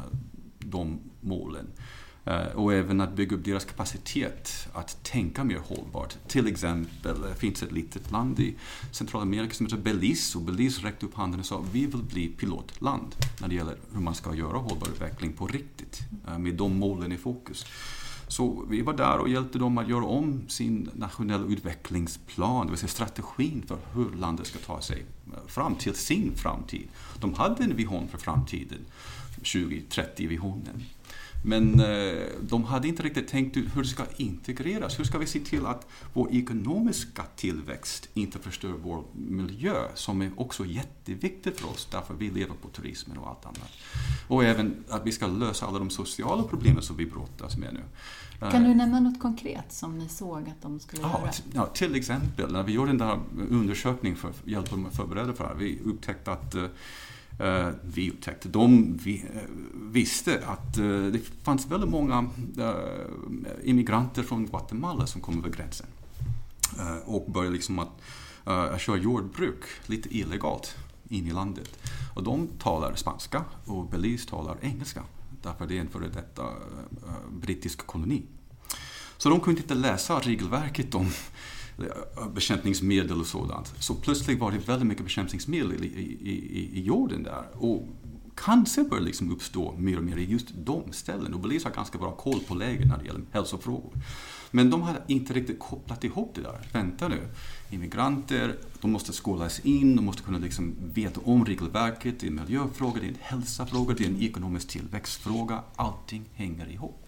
de 0.59 0.99
målen. 1.21 1.67
Eh, 2.25 2.45
och 2.45 2.73
även 2.73 3.01
att 3.01 3.15
bygga 3.15 3.35
upp 3.35 3.45
deras 3.45 3.65
kapacitet 3.65 4.67
att 4.73 5.03
tänka 5.03 5.43
mer 5.43 5.57
hållbart. 5.57 6.17
Till 6.27 6.47
exempel 6.47 7.23
eh, 7.23 7.29
det 7.29 7.35
finns 7.35 7.63
ett 7.63 7.71
litet 7.71 8.11
land 8.11 8.39
i 8.39 8.55
Centralamerika 8.91 9.53
som 9.53 9.65
heter 9.65 9.77
Belize 9.77 10.37
och 10.37 10.43
Belize 10.43 10.87
räckte 10.87 11.05
upp 11.05 11.15
handen 11.15 11.39
och 11.39 11.45
sa 11.45 11.63
vi 11.71 11.85
vill 11.85 12.03
bli 12.03 12.27
pilotland 12.27 13.15
när 13.41 13.47
det 13.47 13.55
gäller 13.55 13.75
hur 13.93 14.01
man 14.01 14.15
ska 14.15 14.35
göra 14.35 14.57
hållbar 14.57 14.87
utveckling 14.87 15.33
på 15.33 15.47
riktigt 15.47 15.99
eh, 16.27 16.37
med 16.37 16.55
de 16.55 16.77
målen 16.77 17.11
i 17.11 17.17
fokus. 17.17 17.65
Så 18.27 18.65
vi 18.69 18.81
var 18.81 18.93
där 18.93 19.17
och 19.17 19.29
hjälpte 19.29 19.59
dem 19.59 19.77
att 19.77 19.89
göra 19.89 20.05
om 20.05 20.49
sin 20.49 20.89
nationella 20.93 21.45
utvecklingsplan, 21.45 22.65
det 22.65 22.71
vill 22.71 22.79
säga 22.79 22.89
strategin 22.89 23.63
för 23.67 23.77
hur 23.93 24.11
landet 24.15 24.47
ska 24.47 24.59
ta 24.59 24.81
sig 24.81 25.05
fram 25.47 25.75
till 25.75 25.95
sin 25.95 26.35
framtid. 26.35 26.87
De 27.19 27.33
hade 27.33 27.63
en 27.63 27.75
vision 27.75 28.07
för 28.07 28.17
framtiden, 28.17 28.79
2030-visionen. 29.41 30.83
Men 31.45 31.79
eh, 31.79 32.27
de 32.41 32.63
hade 32.63 32.87
inte 32.87 33.03
riktigt 33.03 33.27
tänkt 33.27 33.57
ut 33.57 33.75
hur 33.75 33.81
det 33.81 33.87
ska 33.87 34.03
integreras. 34.17 34.99
Hur 34.99 35.03
ska 35.03 35.17
vi 35.17 35.25
se 35.25 35.39
till 35.39 35.65
att 35.65 35.87
vår 36.13 36.31
ekonomiska 36.31 37.23
tillväxt 37.35 38.09
inte 38.13 38.39
förstör 38.39 38.73
vår 38.83 39.03
miljö 39.13 39.75
som 39.95 40.21
är 40.21 40.31
också 40.35 40.65
jätteviktigt 40.65 41.59
för 41.59 41.69
oss 41.69 41.87
därför 41.91 42.13
vi 42.13 42.29
lever 42.29 42.55
på 42.61 42.67
turismen 42.67 43.17
och 43.17 43.27
allt 43.29 43.45
annat. 43.45 43.71
Och 44.27 44.43
även 44.43 44.83
att 44.89 45.05
vi 45.05 45.11
ska 45.11 45.27
lösa 45.27 45.65
alla 45.65 45.79
de 45.79 45.89
sociala 45.89 46.43
problemen 46.43 46.81
som 46.81 46.97
vi 46.97 47.05
brottas 47.05 47.57
med 47.57 47.73
nu. 47.73 47.81
Kan 48.51 48.63
du 48.63 48.73
nämna 48.73 48.99
något 48.99 49.19
konkret 49.19 49.71
som 49.71 49.97
ni 49.97 50.09
såg 50.09 50.49
att 50.49 50.61
de 50.61 50.79
skulle 50.79 51.01
ja, 51.01 51.19
göra? 51.21 51.31
Ja, 51.53 51.65
till 51.65 51.95
exempel 51.95 52.51
när 52.51 52.63
vi 52.63 52.73
gjorde 52.73 52.89
den 52.89 52.97
där 52.97 53.19
undersökningen 53.49 54.17
för 54.17 54.29
att 54.29 54.47
hjälpa 54.47 54.71
dem 54.71 54.85
att 54.85 54.95
förbereda 54.95 55.33
för 55.33 55.43
det 55.43 55.49
här. 55.49 55.55
Vi 55.57 55.79
upptäckte 55.85 56.31
att 56.31 56.55
Eh, 57.39 57.69
vi 57.81 58.11
upptäckte, 58.11 58.49
de 58.49 58.97
vi, 59.03 59.25
eh, 59.33 59.41
visste 59.73 60.47
att 60.47 60.77
eh, 60.77 60.83
det 60.85 61.19
fanns 61.43 61.67
väldigt 61.67 61.89
många 61.89 62.29
immigranter 63.63 64.23
från 64.23 64.45
Guatemala 64.45 65.07
som 65.07 65.21
kom 65.21 65.39
över 65.39 65.49
gränsen 65.49 65.87
och 67.05 67.31
började 67.31 67.55
liksom 67.55 67.79
att 67.79 68.01
uh, 68.47 68.77
köra 68.77 68.97
jordbruk 68.97 69.63
lite 69.85 70.17
illegalt 70.17 70.75
in 71.09 71.27
i 71.27 71.31
landet. 71.31 71.79
Och 72.15 72.23
de 72.23 72.47
talar 72.47 72.95
spanska 72.95 73.45
och 73.65 73.89
Belize 73.89 74.29
talar 74.29 74.57
engelska 74.61 75.03
därför 75.41 75.67
det 75.67 75.77
är 75.77 75.81
en 75.81 75.87
före 75.87 76.07
detta 76.07 76.43
brittisk 77.41 77.87
koloni. 77.87 78.23
Så 79.17 79.29
de 79.29 79.39
kunde 79.39 79.61
inte 79.61 79.75
läsa 79.75 80.19
regelverket 80.19 80.95
om 80.95 81.09
Eh, 81.77 82.27
bekämpningsmedel 82.33 83.19
och 83.19 83.27
sådant. 83.27 83.73
Så 83.79 83.95
plötsligt 83.95 84.39
var 84.39 84.51
det 84.51 84.57
väldigt 84.57 84.87
mycket 84.87 85.03
bekämpningsmedel 85.03 85.83
i, 85.83 85.87
i, 85.87 86.31
i, 86.31 86.79
i 86.79 86.83
jorden 86.83 87.23
där. 87.23 87.43
Och 87.53 87.87
cancer 88.35 88.83
började 88.83 89.05
liksom 89.05 89.31
uppstå 89.31 89.75
mer 89.77 89.97
och 89.97 90.03
mer 90.03 90.17
i 90.17 90.31
just 90.31 90.47
de 90.65 90.83
ställena. 90.91 91.35
Och 91.35 91.41
Belize 91.41 91.67
har 91.67 91.75
ganska 91.75 91.97
bra 91.97 92.11
koll 92.11 92.39
på 92.47 92.55
läget 92.55 92.87
när 92.87 92.97
det 92.97 93.05
gäller 93.05 93.21
hälsofrågor. 93.31 93.91
Men 94.51 94.69
de 94.69 94.81
hade 94.81 95.01
inte 95.07 95.33
riktigt 95.33 95.59
kopplat 95.59 96.03
ihop 96.03 96.31
det 96.35 96.41
där. 96.41 96.67
Vänta 96.73 97.07
nu, 97.07 97.27
immigranter, 97.69 98.55
de 98.81 98.91
måste 98.91 99.13
skolas 99.13 99.59
in, 99.59 99.95
de 99.95 100.05
måste 100.05 100.23
kunna 100.23 100.37
liksom 100.37 100.75
veta 100.93 101.19
om 101.23 101.45
regelverket, 101.45 102.19
det 102.19 102.27
är 102.27 102.31
en 102.31 102.35
miljöfråga, 102.35 102.99
det 103.01 103.05
är 103.05 103.09
en 103.09 103.17
hälsofråga, 103.21 103.95
det 103.97 104.03
är 104.03 104.09
en 104.09 104.21
ekonomisk 104.21 104.67
tillväxtfråga. 104.67 105.63
Allting 105.75 106.25
hänger 106.33 106.67
ihop. 106.71 107.02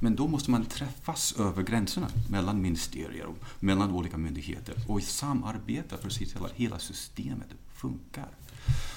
Men 0.00 0.16
då 0.16 0.28
måste 0.28 0.50
man 0.50 0.64
träffas 0.64 1.34
över 1.38 1.62
gränserna 1.62 2.08
mellan 2.30 2.62
ministerier 2.62 3.26
och 3.26 3.36
mellan 3.60 3.90
olika 3.90 4.16
myndigheter 4.16 4.74
och 4.88 5.02
samarbeta 5.02 5.96
för 5.96 6.06
att 6.06 6.12
se 6.12 6.26
till 6.26 6.44
att 6.44 6.52
hela 6.52 6.78
systemet 6.78 7.48
funkar. 7.74 8.28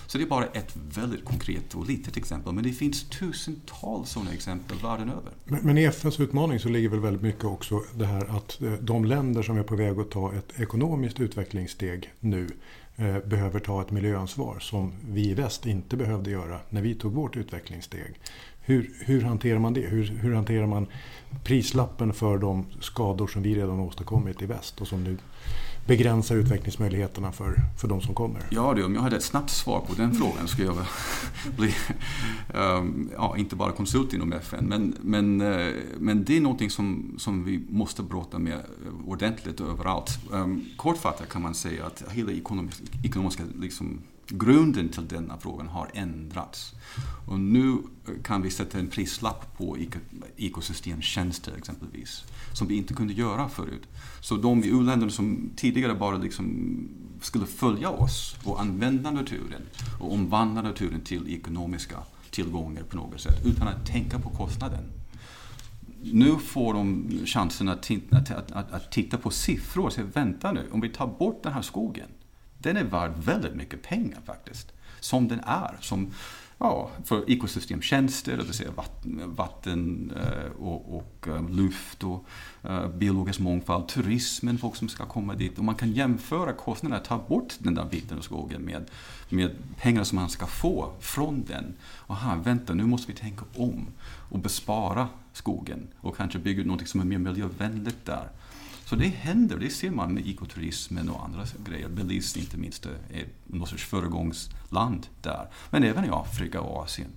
Så 0.10 0.18
det 0.18 0.24
är 0.24 0.28
bara 0.28 0.46
ett 0.46 0.76
väldigt 0.96 1.26
konkret 1.26 1.76
och 1.76 1.88
litet 1.88 2.18
exempel, 2.18 2.54
men 2.54 2.64
det 2.64 2.72
finns 2.72 3.10
tusentals 3.10 4.10
sådana 4.10 4.34
exempel 4.34 4.78
världen 4.78 5.10
över. 5.10 5.32
Men, 5.46 5.60
men 5.64 5.78
i 5.78 5.84
FNs 5.84 6.20
utmaning 6.20 6.60
så 6.60 6.70
ligger 6.70 6.90
väl 6.90 7.00
väldigt 7.00 7.22
mycket 7.22 7.46
också 7.46 7.84
det 7.96 8.06
här 8.06 8.38
att 8.38 8.62
eh, 8.62 8.74
de 8.74 9.06
länder 9.06 9.44
som 9.44 9.58
är 9.58 9.64
på 9.64 9.76
väg 9.76 10.00
att 10.00 10.12
ta 10.12 10.34
ett 10.34 10.60
ekonomiskt 10.60 11.20
utvecklingssteg 11.20 12.14
nu 12.20 12.48
eh, 12.96 13.20
behöver 13.20 13.60
ta 13.60 13.82
ett 13.82 13.92
miljöansvar 13.92 14.60
som 14.60 14.94
vi 15.10 15.30
i 15.30 15.34
väst 15.34 15.66
inte 15.66 15.98
behövde 15.98 16.32
göra 16.32 16.60
när 16.70 16.82
vi 16.82 16.96
tog 16.96 17.14
vårt 17.14 17.38
utvecklingssteg. 17.38 18.20
Hur, 18.62 18.94
hur 19.06 19.22
hanterar 19.22 19.60
man 19.60 19.74
det? 19.74 19.82
Hur, 19.82 20.06
hur 20.06 20.34
hanterar 20.34 20.68
man 20.68 20.88
prislappen 21.44 22.14
för 22.14 22.38
de 22.38 22.66
skador 22.82 23.28
som 23.28 23.42
vi 23.42 23.56
redan 23.56 23.80
åstadkommit 23.80 24.42
i 24.42 24.46
väst 24.46 24.82
och 24.82 24.88
som 24.88 25.04
nu 25.04 25.18
begränsar 25.86 26.36
utvecklingsmöjligheterna 26.36 27.32
för, 27.32 27.56
för 27.78 27.88
de 27.88 28.02
som 28.02 28.16
kommer? 28.16 28.42
Ja 28.50 28.74
du, 28.74 28.84
om 28.84 28.96
jag 28.96 29.02
hade 29.02 29.18
ett 29.18 29.24
snabbt 29.24 29.50
svar 29.50 29.80
på 29.80 29.94
den 29.94 30.14
frågan 30.14 30.48
skulle 30.48 30.68
jag 30.68 30.78
bli, 31.58 31.74
um, 32.54 33.10
ja, 33.16 33.38
inte 33.38 33.56
bara 33.56 33.72
konsult 33.72 34.14
inom 34.14 34.34
FN, 34.34 34.66
men, 34.66 34.96
men, 35.02 35.42
eh, 35.42 35.74
men 35.98 36.24
det 36.24 36.38
är 36.38 36.42
någonting 36.42 36.70
som, 36.70 37.16
som 37.18 37.46
vi 37.46 37.66
måste 37.70 38.04
bråta 38.04 38.40
med 38.40 38.60
ordentligt 39.08 39.62
överallt. 39.62 40.20
Um, 40.32 40.66
kortfattat 40.78 41.30
kan 41.30 41.42
man 41.42 41.56
säga 41.56 41.86
att 41.86 42.04
hela 42.12 42.32
ekonomiska, 42.32 42.84
ekonomiska 43.04 43.44
liksom, 43.60 44.02
grunden 44.30 44.90
till 44.90 45.08
denna 45.08 45.38
frågan 45.38 45.68
har 45.68 45.90
ändrats. 45.94 46.74
Och 47.28 47.40
nu 47.40 47.78
kan 48.24 48.42
vi 48.42 48.52
sätta 48.52 48.80
en 48.80 48.88
prislapp 48.88 49.58
på 49.58 49.78
ekosystemtjänster 50.38 51.54
exempelvis, 51.58 52.24
som 52.54 52.68
vi 52.68 52.78
inte 52.78 52.94
kunde 52.94 53.14
göra 53.14 53.50
förut. 53.50 53.88
Så 54.22 54.36
de 54.36 54.64
i 54.64 54.68
u-länderna 54.68 55.12
som 55.12 55.50
tidigare 55.56 55.96
bara 55.96 56.18
liksom 56.18 56.78
skulle 57.22 57.46
följa 57.46 57.90
oss 57.90 58.36
och 58.44 58.62
använda 58.62 59.12
naturen 59.12 59.62
och 60.00 60.14
omvandla 60.14 60.62
naturen 60.62 61.02
till 61.02 61.34
ekonomiska 61.34 61.98
tillgångar 62.32 62.84
på 62.84 62.98
något 62.98 63.22
sätt, 63.22 63.46
utan 63.46 63.68
att 63.68 63.86
tänka 63.86 64.20
på 64.20 64.30
kostnaden. 64.30 64.84
Nu 66.02 66.36
får 66.36 66.74
de 66.74 67.10
chansen 67.26 67.70
att, 67.70 67.92
att, 68.12 68.32
att, 68.32 68.72
att 68.72 68.92
titta 68.92 69.18
på 69.18 69.30
siffror 69.30 69.86
och 69.86 69.94
säga, 69.94 70.08
vänta 70.14 70.52
nu, 70.52 70.68
om 70.72 70.82
vi 70.82 70.90
tar 70.90 71.08
bort 71.08 71.44
den 71.44 71.54
här 71.54 71.62
skogen, 71.62 72.08
den 72.62 72.78
är 72.78 72.84
värd 72.84 73.12
väldigt 73.16 73.56
mycket 73.56 73.82
pengar 73.82 74.20
faktiskt. 74.26 74.72
Som 75.00 75.28
den 75.28 75.40
är. 75.40 75.78
Som, 75.82 76.12
ja, 76.58 76.90
för 77.06 77.32
ekosystemtjänster, 77.32 78.38
det 78.38 78.44
vill 78.44 78.54
säga 78.54 78.72
vatten, 78.72 79.22
vatten 79.26 80.14
och, 80.60 80.98
och, 80.98 81.28
eh, 81.28 81.50
luft 81.50 82.04
och 82.04 82.26
eh, 82.64 82.88
biologisk 82.88 83.40
mångfald, 83.40 83.88
turismen, 83.88 84.58
folk 84.58 84.76
som 84.76 84.90
ska 84.90 85.06
komma 85.06 85.36
dit. 85.36 85.58
Och 85.58 85.64
man 85.64 85.76
kan 85.76 85.92
jämföra 85.92 86.54
kostnaderna, 86.54 87.04
ta 87.04 87.18
bort 87.18 87.54
den 87.60 87.76
där 87.76 87.86
biten 87.86 88.18
av 88.18 88.22
skogen 88.22 88.62
med, 88.62 88.86
med 89.30 89.52
pengar 89.78 90.04
som 90.04 90.16
man 90.16 90.30
ska 90.30 90.46
få 90.46 90.94
från 91.00 91.44
den. 91.48 91.74
Och 91.84 92.16
här, 92.16 92.36
vänta, 92.36 92.74
nu 92.74 92.86
måste 92.86 93.12
vi 93.12 93.18
tänka 93.18 93.46
om 93.56 93.88
och 94.30 94.40
bespara 94.40 95.08
skogen 95.34 95.88
och 96.02 96.18
kanske 96.18 96.40
bygga 96.40 96.62
ut 96.62 96.68
något 96.68 96.88
som 96.88 97.02
är 97.02 97.06
mer 97.06 97.18
miljövänligt 97.18 98.06
där. 98.06 98.30
Så 98.90 98.96
det 98.96 99.08
händer, 99.08 99.58
det 99.58 99.70
ser 99.70 99.92
man 99.92 100.14
med 100.14 100.28
ekoturismen 100.28 101.10
och 101.10 101.24
andra 101.24 101.46
grejer. 101.66 101.90
Belize 101.90 102.40
inte 102.40 102.58
minst 102.58 102.86
är 102.86 103.26
något 103.48 103.70
sorts 103.70 103.86
föregångsland 103.86 105.08
där. 105.22 105.48
Men 105.70 105.84
även 105.84 106.06
i 106.06 106.10
Afrika 106.12 106.62
och 106.62 106.84
Asien. 106.84 107.10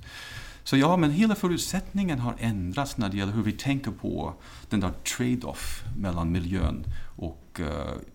Så 0.64 0.76
ja, 0.76 0.96
men 0.96 1.10
hela 1.10 1.34
förutsättningen 1.34 2.18
har 2.18 2.34
ändrats 2.38 2.96
när 2.96 3.08
det 3.08 3.16
gäller 3.16 3.32
hur 3.32 3.42
vi 3.42 3.52
tänker 3.52 3.90
på 3.90 4.34
den 4.68 4.80
där 4.80 4.92
trade-off 5.16 5.82
mellan 5.98 6.32
miljön 6.32 6.84
och 7.16 7.60
uh, 7.60 7.66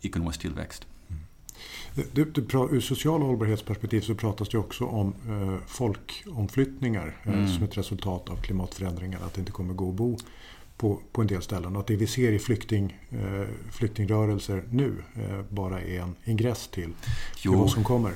ekonomisk 0.01 0.39
tillväxt. 0.39 0.85
Mm. 1.07 1.21
Du, 2.11 2.25
du, 2.25 2.41
ur 2.71 2.81
social 2.81 3.21
hållbarhetsperspektiv 3.21 4.01
så 4.01 4.15
pratas 4.15 4.49
det 4.49 4.57
också 4.57 4.85
om 4.85 5.13
eh, 5.27 5.67
folkomflyttningar 5.67 7.17
eh, 7.23 7.33
mm. 7.33 7.47
som 7.47 7.63
ett 7.63 7.77
resultat 7.77 8.29
av 8.29 8.41
klimatförändringar. 8.41 9.19
Att 9.25 9.33
det 9.33 9.39
inte 9.39 9.51
kommer 9.51 9.73
gå 9.73 9.89
att 9.89 9.95
bo 9.95 10.17
på, 10.77 11.01
på 11.11 11.21
en 11.21 11.27
del 11.27 11.41
ställen. 11.41 11.75
Och 11.75 11.81
att 11.81 11.87
det 11.87 11.95
vi 11.95 12.07
ser 12.07 12.31
i 12.31 12.39
flykting, 12.39 12.97
eh, 13.11 13.47
flyktingrörelser 13.71 14.63
nu 14.69 15.03
eh, 15.15 15.41
bara 15.49 15.81
är 15.81 16.01
en 16.01 16.15
ingress 16.25 16.67
till, 16.67 16.93
till 17.41 17.51
vad 17.51 17.71
som 17.71 17.83
kommer. 17.83 18.13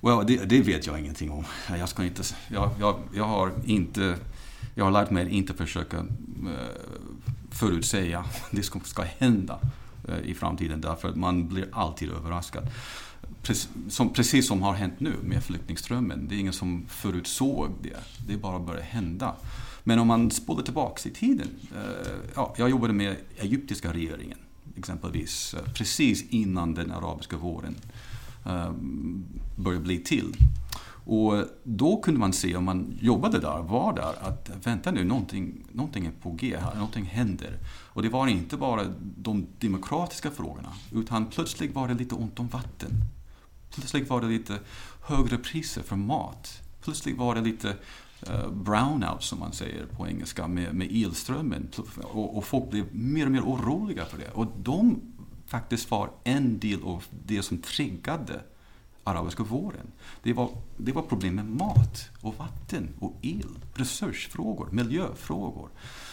Well, 0.00 0.26
det, 0.26 0.44
det, 0.44 0.60
vet 0.60 0.86
jag 0.86 1.00
ingenting 1.00 1.30
om. 1.30 1.44
Jag, 1.78 1.88
ska 1.88 2.04
inte, 2.04 2.22
jag, 2.48 2.70
jag, 2.80 2.98
jag, 3.14 3.24
har 3.24 3.52
inte, 3.64 4.16
jag 4.74 4.84
har 4.84 4.90
lärt 4.90 5.10
mig 5.10 5.26
att 5.26 5.32
inte 5.32 5.54
försöka 5.54 5.96
eh, 5.96 6.04
förutsäga 7.50 8.24
det 8.50 8.62
som 8.62 8.80
ska 8.80 9.02
hända 9.02 9.58
eh, 10.08 10.30
i 10.30 10.34
framtiden 10.34 10.80
därför 10.80 11.08
att 11.08 11.16
man 11.16 11.48
blir 11.48 11.68
alltid 11.72 12.10
överraskad. 12.10 12.68
Precis 13.42 13.68
som, 13.88 14.12
precis 14.12 14.48
som 14.48 14.62
har 14.62 14.72
hänt 14.72 15.00
nu 15.00 15.12
med 15.22 15.44
flyktingströmmen. 15.44 16.28
Det 16.28 16.34
är 16.34 16.38
ingen 16.38 16.52
som 16.52 16.86
förutsåg 16.88 17.70
det. 17.82 17.96
Det 18.26 18.36
bara 18.36 18.58
började 18.58 18.86
hända. 18.86 19.34
Men 19.88 19.98
om 19.98 20.06
man 20.06 20.30
spolar 20.30 20.62
tillbaks 20.62 21.06
i 21.06 21.10
tiden. 21.10 21.48
Eh, 21.74 22.12
ja, 22.34 22.54
jag 22.58 22.70
jobbade 22.70 22.92
med 22.92 23.16
egyptiska 23.36 23.92
regeringen 23.92 24.38
exempelvis 24.76 25.54
eh, 25.54 25.72
precis 25.72 26.28
innan 26.30 26.74
den 26.74 26.92
arabiska 26.92 27.36
våren 27.36 27.74
eh, 28.46 28.72
började 29.56 29.84
bli 29.84 29.98
till. 29.98 30.36
Och 31.04 31.44
då 31.64 31.96
kunde 32.00 32.20
man 32.20 32.32
se, 32.32 32.56
om 32.56 32.64
man 32.64 32.98
jobbade 33.00 33.38
där, 33.40 33.62
var 33.62 33.92
där, 33.92 34.28
att 34.28 34.50
vänta 34.62 34.90
nu, 34.90 35.04
någonting, 35.04 35.64
någonting 35.72 36.06
är 36.06 36.12
på 36.22 36.30
G 36.30 36.56
här, 36.60 36.74
någonting 36.74 37.04
händer. 37.04 37.58
Och 37.68 38.02
det 38.02 38.08
var 38.08 38.26
inte 38.26 38.56
bara 38.56 38.94
de 39.16 39.46
demokratiska 39.58 40.30
frågorna, 40.30 40.72
utan 40.92 41.26
plötsligt 41.26 41.74
var 41.74 41.88
det 41.88 41.94
lite 41.94 42.14
ont 42.14 42.40
om 42.40 42.48
vatten. 42.48 42.92
Plötsligt 43.70 44.10
var 44.10 44.20
det 44.20 44.28
lite 44.28 44.58
högre 45.02 45.38
priser 45.38 45.82
för 45.82 45.96
mat. 45.96 46.62
Plötsligt 46.80 47.18
var 47.18 47.34
det 47.34 47.40
lite 47.40 47.76
Eh, 48.22 48.50
brownout 48.50 49.22
som 49.22 49.38
man 49.38 49.52
säger 49.52 49.86
på 49.86 50.08
engelska 50.08 50.48
med, 50.48 50.74
med 50.74 50.88
elströmmen. 50.92 51.68
Och, 52.02 52.36
och, 52.36 52.44
folk 52.44 52.70
blev 52.70 52.94
mer 52.94 53.26
och 53.26 53.32
mer 53.32 53.40
oroliga 53.40 54.04
för 54.04 54.18
det. 54.18 54.30
Och 54.30 54.46
de 54.62 55.00
faktiskt 55.46 55.90
var 55.90 56.10
en 56.24 56.58
del 56.58 56.82
av 56.82 57.04
det 57.26 57.42
som 57.42 57.58
triggade 57.58 58.40
arabiska 59.04 59.42
våren. 59.42 59.86
Det 60.22 60.32
var, 60.32 60.50
det 60.76 60.92
var 60.92 61.02
problem 61.02 61.34
med 61.34 61.46
mat 61.46 62.10
och 62.20 62.34
vatten 62.38 62.88
och 63.00 63.14
el, 63.22 63.58
resursfrågor, 63.74 64.68
miljöfrågor 64.70 65.68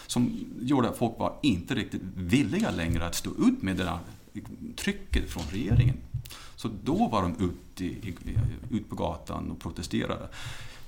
som 0.07 0.45
gjorde 0.61 0.89
att 0.89 0.97
folk 0.97 1.19
var 1.19 1.35
inte 1.41 1.75
riktigt 1.75 2.01
villiga 2.15 2.71
längre 2.71 3.05
att 3.05 3.15
stå 3.15 3.29
ut 3.29 3.61
med 3.61 3.77
det 3.77 3.83
där 3.83 3.99
trycket 4.75 5.29
från 5.29 5.43
regeringen. 5.51 5.97
Så 6.55 6.69
då 6.83 7.07
var 7.07 7.21
de 7.21 7.35
ute 7.45 8.09
ut 8.69 8.89
på 8.89 8.95
gatan 8.95 9.51
och 9.51 9.59
protesterade 9.59 10.29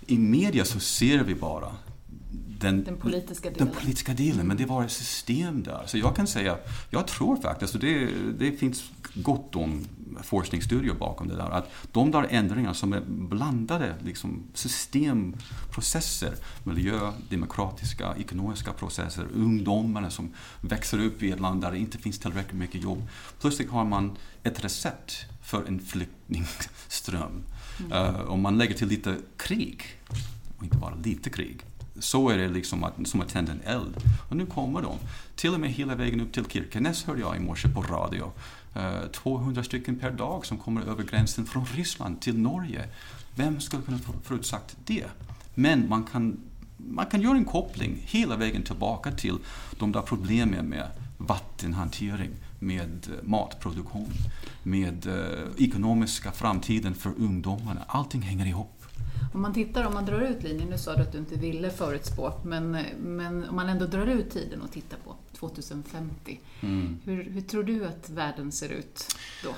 i 0.07 0.17
media 0.17 0.65
så 0.65 0.79
ser 0.79 1.24
vi 1.24 1.35
bara 1.35 1.71
den, 2.59 2.83
den, 2.83 2.97
politiska 2.97 3.50
delen. 3.50 3.67
Den 3.67 3.75
politiska 3.81 4.13
delen, 4.13 4.47
men 4.47 4.57
det 4.57 4.65
var 4.65 4.83
ett 4.83 4.91
system 4.91 5.63
där. 5.63 5.83
Så 5.85 5.97
jag 5.97 6.15
kan 6.15 6.27
säga, 6.27 6.57
jag 6.89 7.07
tror 7.07 7.38
faktiskt, 7.38 7.75
och 7.75 7.79
det, 7.79 8.09
det 8.39 8.51
finns 8.51 8.91
gott 9.13 9.55
om 9.55 9.85
forskningsstudier 10.24 10.93
bakom 10.93 11.27
det 11.27 11.35
där, 11.35 11.50
att 11.50 11.69
de 11.91 12.12
där 12.12 12.27
ändringarna 12.29 12.74
som 12.74 12.93
är 12.93 13.01
blandade 13.07 13.95
liksom, 14.05 14.43
systemprocesser, 14.53 16.35
miljö, 16.63 17.12
demokratiska, 17.29 18.15
ekonomiska 18.19 18.74
processer, 18.74 19.27
ungdomarna 19.35 20.09
som 20.09 20.33
växer 20.62 21.05
upp 21.05 21.24
i 21.24 21.31
ett 21.31 21.39
land 21.39 21.62
där 21.62 21.71
det 21.71 21.77
inte 21.77 21.97
finns 21.97 22.19
tillräckligt 22.19 22.59
mycket 22.59 22.83
jobb. 22.83 23.07
Plötsligt 23.39 23.69
har 23.69 23.85
man 23.85 24.17
ett 24.43 24.63
recept 24.63 25.25
för 25.43 25.65
en 25.65 25.79
flyktingström 25.79 27.43
Mm. 27.79 28.15
Om 28.27 28.41
man 28.41 28.58
lägger 28.58 28.75
till 28.75 28.88
lite 28.88 29.17
krig, 29.38 29.84
och 30.58 30.63
inte 30.63 30.77
bara 30.77 30.96
lite 30.96 31.29
krig, 31.29 31.62
så 32.00 32.29
är 32.29 32.38
det 32.38 32.48
liksom 32.48 32.84
att, 32.84 33.08
som 33.08 33.22
att 33.22 33.29
tända 33.29 33.51
en 33.51 33.62
eld. 33.65 33.98
Och 34.29 34.38
nu 34.38 34.46
kommer 34.46 34.82
de. 34.82 34.98
Till 35.36 35.53
och 35.53 35.60
med 35.60 35.70
hela 35.70 35.96
vägen 35.96 36.22
upp 36.22 36.34
till 36.34 36.46
Kirkenes 36.46 37.03
hörde 37.03 37.20
jag 37.20 37.38
i 37.38 37.39
morse 37.39 37.70
på 37.70 37.82
radio. 37.82 38.32
Eh, 38.75 39.08
200 39.12 39.63
stycken 39.63 40.00
per 40.00 40.12
dag 40.12 40.46
som 40.46 40.58
kommer 40.58 40.82
över 40.82 41.03
gränsen 41.03 41.46
från 41.46 41.65
Ryssland 41.65 42.22
till 42.22 42.38
Norge. 42.38 42.89
Vem 43.36 43.60
skulle 43.60 43.84
kunna 43.84 44.00
förutsagt 44.24 44.75
det? 44.86 45.05
Men 45.55 45.89
man 45.89 46.03
kan, 46.03 46.39
man 46.77 47.05
kan 47.05 47.22
göra 47.22 47.38
en 47.38 47.46
koppling 47.46 48.03
hela 48.05 48.36
vägen 48.36 48.63
tillbaka 48.63 49.12
till 49.12 49.38
de 49.79 49.91
där 49.91 50.01
problemen 50.01 50.65
med 50.65 50.88
vattenhantering, 51.17 52.32
med 52.59 53.07
eh, 53.09 53.24
matproduktion, 53.24 54.12
med 54.63 55.07
eh, 55.07 55.63
ekonomiska 55.65 56.31
framtiden 56.31 56.95
för 56.95 57.13
ungdomarna. 57.17 57.81
Allting 57.88 58.21
hänger 58.21 58.45
ihop. 58.45 58.71
Om 59.33 59.41
man 59.41 59.53
tittar, 59.53 59.85
om 59.85 59.93
man 59.93 60.05
drar 60.05 60.21
ut 60.21 60.43
linjen, 60.43 60.69
nu 60.69 60.77
sa 60.77 60.95
du 60.95 61.01
att 61.01 61.12
du 61.12 61.17
inte 61.17 61.35
ville 61.35 61.69
förutspå, 61.69 62.33
men, 62.43 62.77
men 63.00 63.50
om 63.50 63.55
man 63.55 63.69
ändå 63.69 63.85
drar 63.85 64.07
ut 64.07 64.29
tiden 64.29 64.62
och 64.62 64.71
tittar 64.71 64.97
på 64.97 65.15
2050, 65.39 66.39
mm. 66.62 66.97
hur, 67.03 67.24
hur 67.24 67.41
tror 67.41 67.63
du 67.63 67.85
att 67.85 68.09
världen 68.09 68.51
ser 68.51 68.69
ut 68.69 69.15
då? 69.43 69.50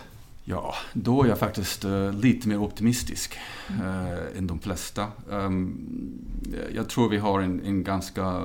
Ja, 0.50 0.76
då 0.94 1.24
är 1.24 1.28
jag 1.28 1.40
faktiskt 1.40 1.86
uh, 1.86 2.14
lite 2.14 2.48
mer 2.48 2.58
optimistisk 2.58 3.38
uh, 3.70 4.38
än 4.38 4.48
de 4.48 4.60
flesta. 4.60 5.08
Um, 5.30 5.90
jag 6.76 6.90
tror 6.90 7.10
vi 7.10 7.18
har 7.18 7.42
en, 7.42 7.66
en, 7.66 7.84
ganska 7.84 8.44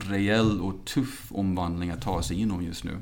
rejäl 0.00 0.60
och 0.60 0.84
tuff 0.84 1.26
omvandling 1.30 1.90
att 1.90 2.02
ta 2.02 2.22
sig 2.22 2.36
igenom 2.36 2.62
just 2.62 2.84
nu. 2.84 2.96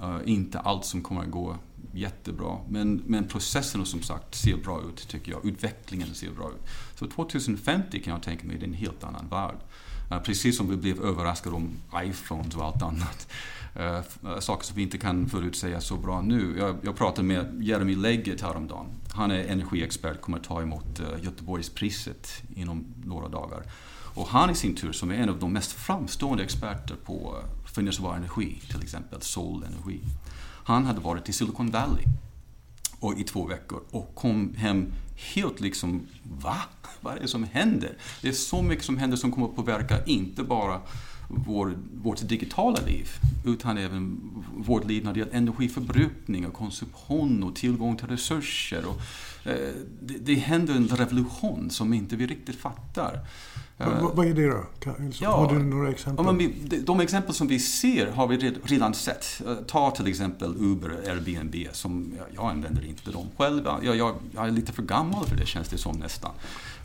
Uh, 0.00 0.16
inte 0.24 0.58
allt 0.58 0.84
som 0.84 1.02
kommer 1.02 1.22
att 1.22 1.30
gå 1.30 1.56
jättebra. 1.92 2.58
Men, 2.68 3.02
men 3.06 3.28
processen 3.28 3.86
som 3.86 4.02
sagt 4.02 4.34
ser 4.34 4.56
bra 4.56 4.82
ut 4.88 5.08
tycker 5.08 5.32
jag. 5.32 5.44
Utvecklingen 5.44 6.14
ser 6.14 6.30
bra 6.30 6.48
ut. 6.48 6.70
Så 6.98 7.06
2050 7.06 8.02
kan 8.02 8.12
jag 8.12 8.22
tänka 8.22 8.46
mig 8.46 8.56
det 8.58 8.64
är 8.64 8.68
en 8.68 8.74
helt 8.74 9.04
annan 9.04 9.28
värld. 9.28 9.56
Precis 10.24 10.56
som 10.56 10.70
vi 10.70 10.76
blev 10.76 11.02
överraskade 11.04 11.56
om 11.56 11.70
iPhones 12.04 12.56
och 12.56 12.64
allt 12.64 12.82
annat. 12.82 13.28
Eh, 13.74 13.96
eh, 13.96 14.38
saker 14.40 14.64
som 14.64 14.76
vi 14.76 14.82
inte 14.82 14.98
kan 14.98 15.28
förutsäga 15.28 15.80
så 15.80 15.96
bra 15.96 16.22
nu. 16.22 16.58
Jag, 16.58 16.76
jag 16.82 16.96
pratade 16.96 17.28
med 17.28 17.62
Jeremy 17.62 17.94
Legget 17.94 18.40
häromdagen. 18.40 18.86
Han 19.12 19.30
är 19.30 19.44
energiexpert, 19.44 20.20
kommer 20.20 20.38
ta 20.38 20.62
emot 20.62 21.00
eh, 21.00 21.24
Göteborgspriset 21.24 22.42
inom 22.56 22.84
några 23.04 23.28
dagar. 23.28 23.62
Och 24.14 24.26
han 24.26 24.50
i 24.50 24.54
sin 24.54 24.74
tur, 24.74 24.92
som 24.92 25.10
är 25.10 25.14
en 25.14 25.28
av 25.28 25.38
de 25.38 25.52
mest 25.52 25.72
framstående 25.72 26.44
experter 26.44 26.96
på 27.04 27.36
förnyelsebar 27.74 28.16
energi, 28.16 28.62
till 28.70 28.82
exempel 28.82 29.22
solenergi. 29.22 30.00
Han 30.64 30.84
hade 30.84 31.00
varit 31.00 31.28
i 31.28 31.32
Silicon 31.32 31.70
Valley 31.70 32.04
och 33.00 33.18
i 33.18 33.24
två 33.24 33.46
veckor 33.46 33.82
och 33.90 34.14
kom 34.14 34.54
hem 34.54 34.92
helt 35.34 35.60
liksom, 35.60 36.06
va? 36.22 36.56
Vad 37.00 37.16
är 37.16 37.20
det 37.20 37.28
som 37.28 37.44
händer? 37.44 37.96
Det 38.22 38.28
är 38.28 38.32
så 38.32 38.62
mycket 38.62 38.84
som 38.84 38.98
händer 38.98 39.16
som 39.16 39.32
kommer 39.32 39.46
att 39.46 39.56
påverka 39.56 40.04
inte 40.04 40.42
bara 40.42 40.80
vår, 41.28 41.78
vårt 42.02 42.28
digitala 42.28 42.80
liv 42.86 43.08
utan 43.46 43.78
även 43.78 44.20
vårt 44.56 44.84
liv 44.84 45.04
när 45.04 45.12
det 45.12 45.18
gäller 45.18 45.32
energiförbrukning 45.32 46.46
och 46.46 46.54
konsumtion 46.54 47.42
och 47.42 47.56
tillgång 47.56 47.96
till 47.96 48.06
resurser. 48.06 48.84
Och, 48.86 49.00
eh, 49.50 49.74
det, 50.02 50.18
det 50.18 50.34
händer 50.34 50.74
en 50.74 50.88
revolution 50.88 51.70
som 51.70 51.92
inte 51.92 52.16
vi 52.16 52.26
riktigt 52.26 52.56
fattar. 52.56 53.20
Vad, 53.84 54.16
vad 54.16 54.26
är 54.26 54.34
det 54.34 54.46
då? 54.46 54.64
Kan, 54.78 55.12
ja, 55.20 55.30
har 55.30 55.54
du 55.54 55.58
några 55.58 55.90
exempel? 55.90 56.26
Ja, 56.26 56.32
vi, 56.32 56.80
de 56.80 57.00
exempel 57.00 57.34
som 57.34 57.48
vi 57.48 57.58
ser 57.58 58.06
har 58.06 58.26
vi 58.26 58.36
redan 58.64 58.94
sett. 58.94 59.42
Eh, 59.46 59.54
ta 59.54 59.90
till 59.90 60.06
exempel 60.06 60.54
Uber, 60.58 60.90
Airbnb, 60.90 61.54
som 61.72 62.12
jag 62.34 62.50
använder 62.50 62.86
inte 62.86 63.10
dem 63.10 63.28
själv. 63.36 63.66
Jag, 63.82 63.96
jag, 63.96 64.14
jag 64.34 64.46
är 64.46 64.50
lite 64.50 64.72
för 64.72 64.82
gammal 64.82 65.26
för 65.26 65.36
det 65.36 65.46
känns 65.46 65.68
det 65.68 65.78
som 65.78 65.96
nästan. 65.96 66.30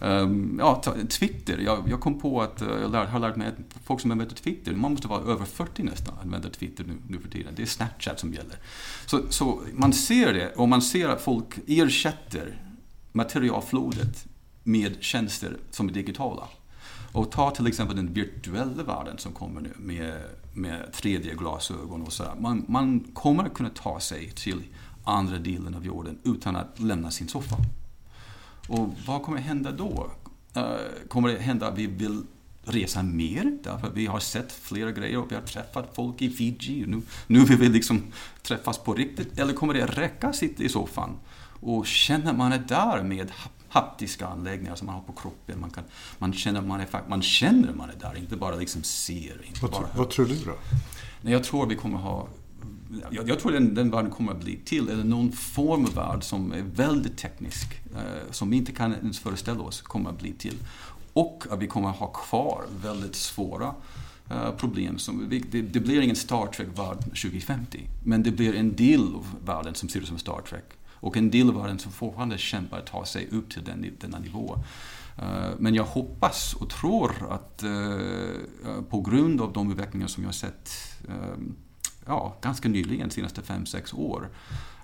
Um, 0.01 0.55
ja, 0.59 0.83
Twitter, 1.09 1.57
jag, 1.57 1.83
jag, 1.89 1.99
kom 1.99 2.19
på 2.19 2.41
att 2.41 2.61
eh, 2.61 2.67
jag 2.81 2.91
lär, 2.91 3.05
har 3.05 3.19
lärt 3.19 3.35
mig 3.35 3.47
att 3.47 3.83
folk 3.83 4.01
som 4.01 4.11
använder 4.11 4.35
Twitter, 4.35 4.73
man 4.73 4.91
måste 4.91 5.07
vara 5.07 5.21
över 5.21 5.45
40 5.45 5.83
nästan, 5.83 6.15
använder 6.23 6.49
Twitter 6.49 6.83
nu, 6.83 6.93
nu 7.07 7.19
för 7.19 7.29
tiden. 7.29 7.53
Det 7.55 7.61
är 7.61 7.67
Snapchat 7.67 8.19
som 8.19 8.33
gäller. 8.33 8.57
Så, 9.05 9.21
så 9.29 9.61
man 9.73 9.93
ser 9.93 10.33
det, 10.33 10.53
och 10.55 10.69
man 10.69 10.81
ser 10.81 11.09
att 11.09 11.21
folk 11.21 11.59
ersätter 11.67 12.61
materialflodet 13.11 14.25
med 14.63 14.95
tjänster 14.99 15.57
som 15.71 15.89
är 15.89 15.93
digitala. 15.93 16.47
Och 17.15 17.31
ta 17.31 17.51
till 17.51 17.67
exempel 17.67 17.95
den 17.95 18.13
virtuella 18.13 18.83
världen 18.83 19.17
som 19.17 19.31
kommer 19.31 19.61
nu 19.61 19.73
med, 19.77 20.21
med 20.53 20.89
3D-glasögon 20.93 22.01
och 22.01 22.13
sådär. 22.13 22.33
Man, 22.39 22.65
man 22.67 22.99
kommer 23.13 23.43
att 23.43 23.53
kunna 23.53 23.69
ta 23.69 23.99
sig 23.99 24.31
till 24.31 24.63
andra 25.03 25.37
delen 25.37 25.75
av 25.75 25.85
jorden 25.85 26.19
utan 26.23 26.55
att 26.55 26.79
lämna 26.79 27.11
sin 27.11 27.27
soffa. 27.27 27.55
Och 28.67 28.89
vad 29.07 29.23
kommer 29.23 29.37
hända 29.37 29.71
då? 29.71 30.11
Eh, 30.53 31.07
kommer 31.07 31.29
det 31.29 31.39
hända 31.39 31.67
att 31.67 31.77
vi 31.77 31.87
vill 31.87 32.23
resa 32.63 33.03
mer? 33.03 33.57
Därför 33.63 33.87
att 33.87 33.93
vi 33.93 34.05
har 34.05 34.19
sett 34.19 34.51
flera 34.51 34.91
grejer 34.91 35.17
och 35.17 35.31
vi 35.31 35.35
har 35.35 35.41
träffat 35.41 35.95
folk 35.95 36.21
i 36.21 36.29
Fiji. 36.29 36.85
Nu, 36.87 37.01
nu 37.27 37.39
vill 37.39 37.57
vi 37.57 37.69
liksom 37.69 38.03
träffas 38.41 38.77
på 38.77 38.93
riktigt. 38.93 39.39
Eller 39.39 39.53
kommer 39.53 39.73
det 39.73 39.85
räcka 39.85 40.27
att 40.27 40.35
sitta 40.35 40.63
i 40.63 40.69
soffan 40.69 41.17
och 41.59 41.87
känna 41.87 42.33
man 42.33 42.51
är 42.51 42.59
där 42.59 43.03
med 43.03 43.31
haptiska 43.75 44.27
anläggningar 44.27 44.75
som 44.75 44.85
man 44.85 44.95
har 44.95 45.01
på 45.01 45.13
kroppen. 45.13 45.59
Man, 45.59 45.69
kan, 45.69 45.83
man, 46.17 46.33
känner, 46.33 46.61
man, 46.61 46.79
är, 46.79 46.87
man 47.07 47.21
känner 47.21 47.73
man 47.73 47.89
är 47.89 47.95
där, 47.99 48.17
inte 48.17 48.35
bara 48.35 48.55
liksom 48.55 48.83
ser. 48.83 49.45
Inte 49.47 49.61
vad, 49.61 49.71
bara 49.71 49.87
vad 49.95 50.09
tror 50.09 50.25
du 50.25 50.35
då? 50.45 50.55
Nej, 51.21 51.33
jag 51.33 51.43
tror 51.43 51.67
vi 51.67 51.75
kommer 51.75 51.97
ha 51.97 52.27
jag, 53.11 53.29
jag 53.29 53.39
tror 53.39 53.51
den, 53.51 53.73
den 53.73 53.91
världen 53.91 54.11
kommer 54.11 54.31
att 54.31 54.39
bli 54.39 54.59
till, 54.65 54.89
eller 54.89 55.03
någon 55.03 55.31
form 55.31 55.85
av 55.85 55.93
värld 55.93 56.23
som 56.23 56.51
är 56.51 56.61
väldigt 56.61 57.17
teknisk, 57.17 57.81
eh, 57.95 58.31
som 58.31 58.49
vi 58.49 58.57
inte 58.57 58.71
kan 58.71 58.93
ens 58.95 59.19
föreställa 59.19 59.61
oss 59.61 59.81
kommer 59.81 60.09
att 60.09 60.19
bli 60.19 60.33
till. 60.33 60.57
Och 61.13 61.43
att 61.49 61.61
vi 61.61 61.67
kommer 61.67 61.89
att 61.89 61.95
ha 61.95 62.07
kvar 62.07 62.63
väldigt 62.81 63.15
svåra 63.15 63.75
eh, 64.29 64.51
problem. 64.51 64.97
Som, 64.97 65.27
det, 65.29 65.61
det, 65.61 65.79
blir 65.79 66.01
ingen 66.01 66.15
Star 66.15 66.47
Trek-värld 66.47 66.97
2050, 66.97 67.87
men 68.03 68.23
det 68.23 68.31
blir 68.31 68.55
en 68.55 68.75
del 68.75 69.01
av 69.01 69.25
världen 69.45 69.75
som 69.75 69.89
ser 69.89 69.99
ut 69.99 70.07
som 70.07 70.17
Star 70.17 70.41
Trek. 70.49 70.65
Och 70.99 71.17
en 71.17 71.31
del 71.31 71.49
av 71.49 71.55
världen 71.55 71.79
som 71.79 71.91
fortfarande 71.91 72.37
kämpar 72.37 72.79
att 72.79 72.85
ta 72.85 73.05
sig 73.05 73.27
upp 73.31 73.49
till 73.49 73.63
den, 73.63 73.95
denna 73.99 74.19
nivå. 74.19 74.57
Eh, 75.17 75.49
men 75.57 75.75
jag 75.75 75.83
hoppas 75.83 76.53
och 76.53 76.69
tror 76.69 77.11
att 77.29 77.63
eh, 77.63 77.71
eh, 77.71 78.81
på 78.89 79.01
grund 79.01 79.41
av 79.41 79.53
de 79.53 79.71
utvecklingar 79.71 80.07
som 80.07 80.23
jag 80.23 80.27
har 80.27 80.33
sett 80.33 80.71
ja, 82.05 82.35
ganska 82.41 82.69
nyligen, 82.69 83.11
senaste 83.11 83.41
5-6 83.41 83.95
år, 83.95 84.29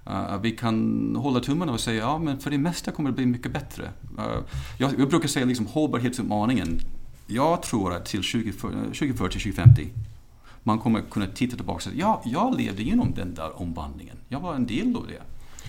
Uh, 0.10 0.38
vi 0.42 0.52
kan 0.52 1.16
hålla 1.16 1.40
tummarna 1.40 1.72
och 1.72 1.80
säga 1.80 2.00
ja, 2.00 2.18
men 2.18 2.40
för 2.40 2.52
det 2.52 2.58
mesta 2.58 2.92
kommer 2.92 3.10
det 3.10 3.16
bli 3.16 3.26
mycket 3.26 3.54
bättre. 3.54 3.84
Uh, 4.18 4.38
jag, 4.78 5.00
jag, 5.00 5.10
brukar 5.10 5.28
säga 5.28 5.46
liksom 5.46 5.68
hållbarhetsutmaningen. 5.68 6.80
Jag 7.28 7.64
tror 7.64 7.94
att 7.94 8.06
till 8.06 8.22
2040-2050 8.22 9.90
man 10.64 10.80
kommer 10.80 11.02
kunna 11.02 11.28
titta 11.28 11.56
tillbaka 11.56 11.76
och 11.76 11.82
säga 11.82 11.96
ja, 11.98 12.22
jag 12.26 12.58
levde 12.58 12.84
genom 12.84 13.14
den 13.14 13.34
där 13.34 13.62
omvandlingen. 13.62 14.18
Jag 14.30 14.40
var 14.40 14.56
en 14.56 14.66
del 14.66 14.96
av 14.96 15.08
det. 15.08 15.22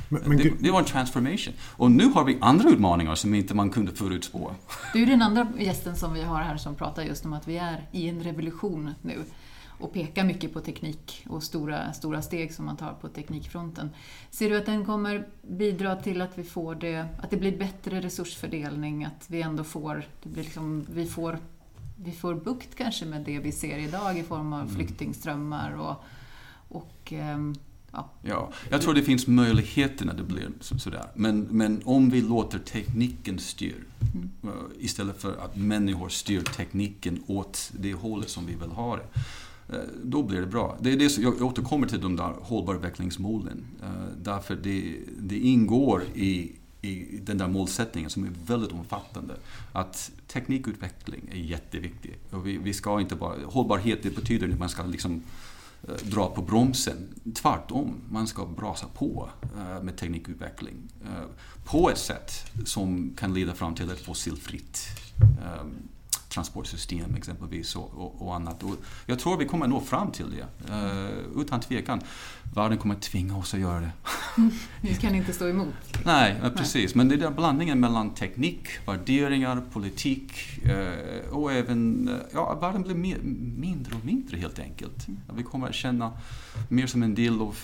Men, 0.09 0.23
men 0.25 0.37
det, 0.37 0.53
det, 0.59 0.71
var 0.71 0.79
en 0.79 0.85
transformation. 0.85 1.55
Och 1.77 1.91
nu 1.91 2.05
har 2.05 2.25
vi 2.25 2.39
andra 2.41 2.69
utmaningar 2.71 3.15
som 3.15 3.35
inte 3.35 3.55
man 3.55 3.71
kunde 3.71 3.93
förutspå. 3.93 4.55
Du 4.93 5.03
är 5.03 5.07
den 5.07 5.23
andra 5.23 5.53
gästen 5.59 5.97
som 5.97 6.13
vi 6.13 6.23
har 6.23 6.43
här 6.43 6.57
som 6.57 6.75
pratar 6.75 7.03
just 7.03 7.25
om 7.25 7.33
att 7.33 7.49
vi 7.49 7.57
är 7.57 7.89
i 7.93 8.09
en 8.09 8.23
revolution 8.23 8.95
nu 9.03 9.25
och 9.83 9.93
pekar 9.93 10.25
mycket 10.25 10.53
på 10.53 10.61
teknik 10.61 11.27
och 11.29 11.43
stora, 11.43 11.93
stora 11.93 12.23
steg 12.23 12.55
som 12.55 12.65
man 12.65 12.77
tar 12.77 12.93
på 12.93 13.09
teknikfronten. 13.09 13.91
Ser 14.31 14.51
du 14.51 14.57
att 14.57 14.67
den 14.67 14.85
kommer 14.85 15.29
bidra 15.43 15.97
till 15.97 16.21
att 16.23 16.39
vi 16.39 16.45
får 16.45 16.75
det, 16.75 17.07
att 17.23 17.31
det 17.31 17.37
blir 17.37 17.59
bättre 17.59 18.01
resursfördelning, 18.01 19.05
att 19.05 19.25
vi 19.27 19.43
ändå 19.43 19.65
får, 19.65 20.05
det 20.23 20.29
blir 20.29 20.45
liksom, 20.45 20.87
vi 20.91 21.07
får, 21.07 21.39
vi 21.97 22.13
får 22.13 22.35
bukt 22.35 22.75
kanske 22.75 23.05
med 23.05 23.21
det 23.21 23.39
vi 23.39 23.53
ser 23.53 23.79
idag 23.79 24.19
i 24.19 24.23
form 24.23 24.53
av 24.53 24.61
mm. 24.61 24.75
flyktingströmmar 24.75 25.73
och, 25.73 26.05
och 26.69 27.13
um, 27.13 27.55
Ja. 27.93 28.11
ja, 28.23 28.53
jag 28.71 28.83
tror 28.83 28.95
det 28.95 29.03
finns 29.03 29.27
möjligheter 29.27 30.05
när 30.05 30.15
det 30.15 30.23
blir 30.23 30.51
sådär. 30.61 31.07
Men, 31.15 31.41
men 31.41 31.83
om 31.85 32.11
vi 32.11 32.21
låter 32.21 32.59
tekniken 32.59 33.39
styra 33.39 33.75
mm. 34.15 34.31
Uh, 34.45 34.51
istället 34.79 35.23
för 35.23 35.37
att 35.37 35.57
människor 35.57 36.09
styr 36.09 36.41
tekniken 36.41 37.23
åt 37.27 37.73
det 37.79 37.95
hållet 37.95 38.29
som 38.29 38.47
vi 38.47 38.55
vill 38.55 38.71
ha 38.71 38.97
det. 38.97 39.03
Uh, 39.77 39.83
då 40.05 40.23
blir 40.23 40.41
det 40.41 40.47
bra. 40.47 40.79
Det 40.81 40.93
är 40.93 40.97
det 40.97 41.11
som, 41.11 41.23
jag 41.23 41.43
återkommer 41.43 41.87
till 41.87 42.01
de 42.01 42.17
där 42.17 42.35
hållbara 42.43 42.77
utvecklingsmålen. 42.77 43.65
Uh, 43.83 43.89
därför 44.23 44.57
det, 44.57 44.97
det 45.19 45.39
ingår 45.39 46.03
i, 46.15 46.53
i 46.83 47.21
den 47.23 47.39
där 47.39 47.49
målsättningen 47.49 48.11
som 48.11 48.25
är 48.25 48.31
väldigt 48.47 48.73
omfattande. 48.73 49.35
Att 49.73 50.11
teknikutveckling 50.27 51.29
är 51.33 51.37
jätteviktig. 51.37 52.19
Och 52.31 52.47
vi, 52.47 52.59
vi 52.59 52.75
ska 52.75 53.01
inte 53.01 53.15
bara, 53.15 53.37
hållbarhet 53.47 54.03
det 54.03 54.17
betyder 54.17 54.49
att 54.49 54.59
man 54.59 54.69
ska 54.69 54.83
liksom 54.83 55.23
Eh, 55.23 55.52
Eh, 55.89 55.95
dra 55.95 56.29
på 56.35 56.43
bromsen. 56.43 57.15
Tvärtom, 57.35 57.95
man 58.11 58.27
ska 58.27 58.47
brasa 58.47 58.87
på 58.95 59.31
eh, 59.57 59.83
med 59.83 59.97
teknikutveckling 59.97 60.77
eh, 61.05 61.25
på 61.65 61.91
ett 61.91 61.99
sätt 61.99 62.33
som 62.65 63.15
kan 63.17 63.35
leda 63.35 63.55
fram 63.55 63.75
till 63.75 63.91
ett 63.91 64.01
fossilfritt 64.01 64.89
transportsystem 66.33 67.15
exempelvis 67.15 67.77
och, 67.77 68.23
och, 68.23 68.35
annat. 68.35 68.63
Och 68.63 68.77
jag 69.07 69.19
tror 69.19 69.37
vi 69.37 69.45
kommer 69.45 69.67
nå 69.67 69.81
fram 69.81 70.11
till 70.11 70.27
det, 70.31 70.73
uh, 70.75 71.41
utan 71.43 71.61
tvekan. 71.61 72.01
Världen 72.55 72.79
kommer 72.79 72.95
tvinga 72.95 73.37
oss 73.37 73.55
att 73.55 73.61
göra 73.61 73.81
det. 73.81 73.93
vi 74.81 74.95
kan 74.95 75.15
inte 75.15 75.33
stå 75.33 75.49
emot. 75.49 75.75
Nej, 76.05 76.37
Nej. 76.43 76.51
precis. 76.51 76.95
Men 76.95 77.09
det 77.09 77.15
är 77.15 77.19
den 77.19 77.35
blandningen 77.35 77.81
mellan 77.81 78.15
teknik, 78.15 78.69
värderingar, 78.87 79.63
politik 79.73 80.33
uh, 80.67 81.35
och 81.35 81.53
även, 81.53 82.09
uh, 82.09 82.17
ja, 82.33 82.59
världen 82.61 82.83
blir 82.83 82.95
mer, 82.95 83.19
mindre 83.57 83.95
och 83.95 84.05
mindre 84.05 84.37
helt 84.37 84.59
enkelt. 84.59 85.09
Mm. 85.09 85.21
Vi 85.35 85.43
kommer 85.43 85.69
att 85.69 85.75
känna 85.75 86.13
mer 86.69 86.87
som 86.87 87.03
en 87.03 87.15
del 87.15 87.41
av, 87.41 87.59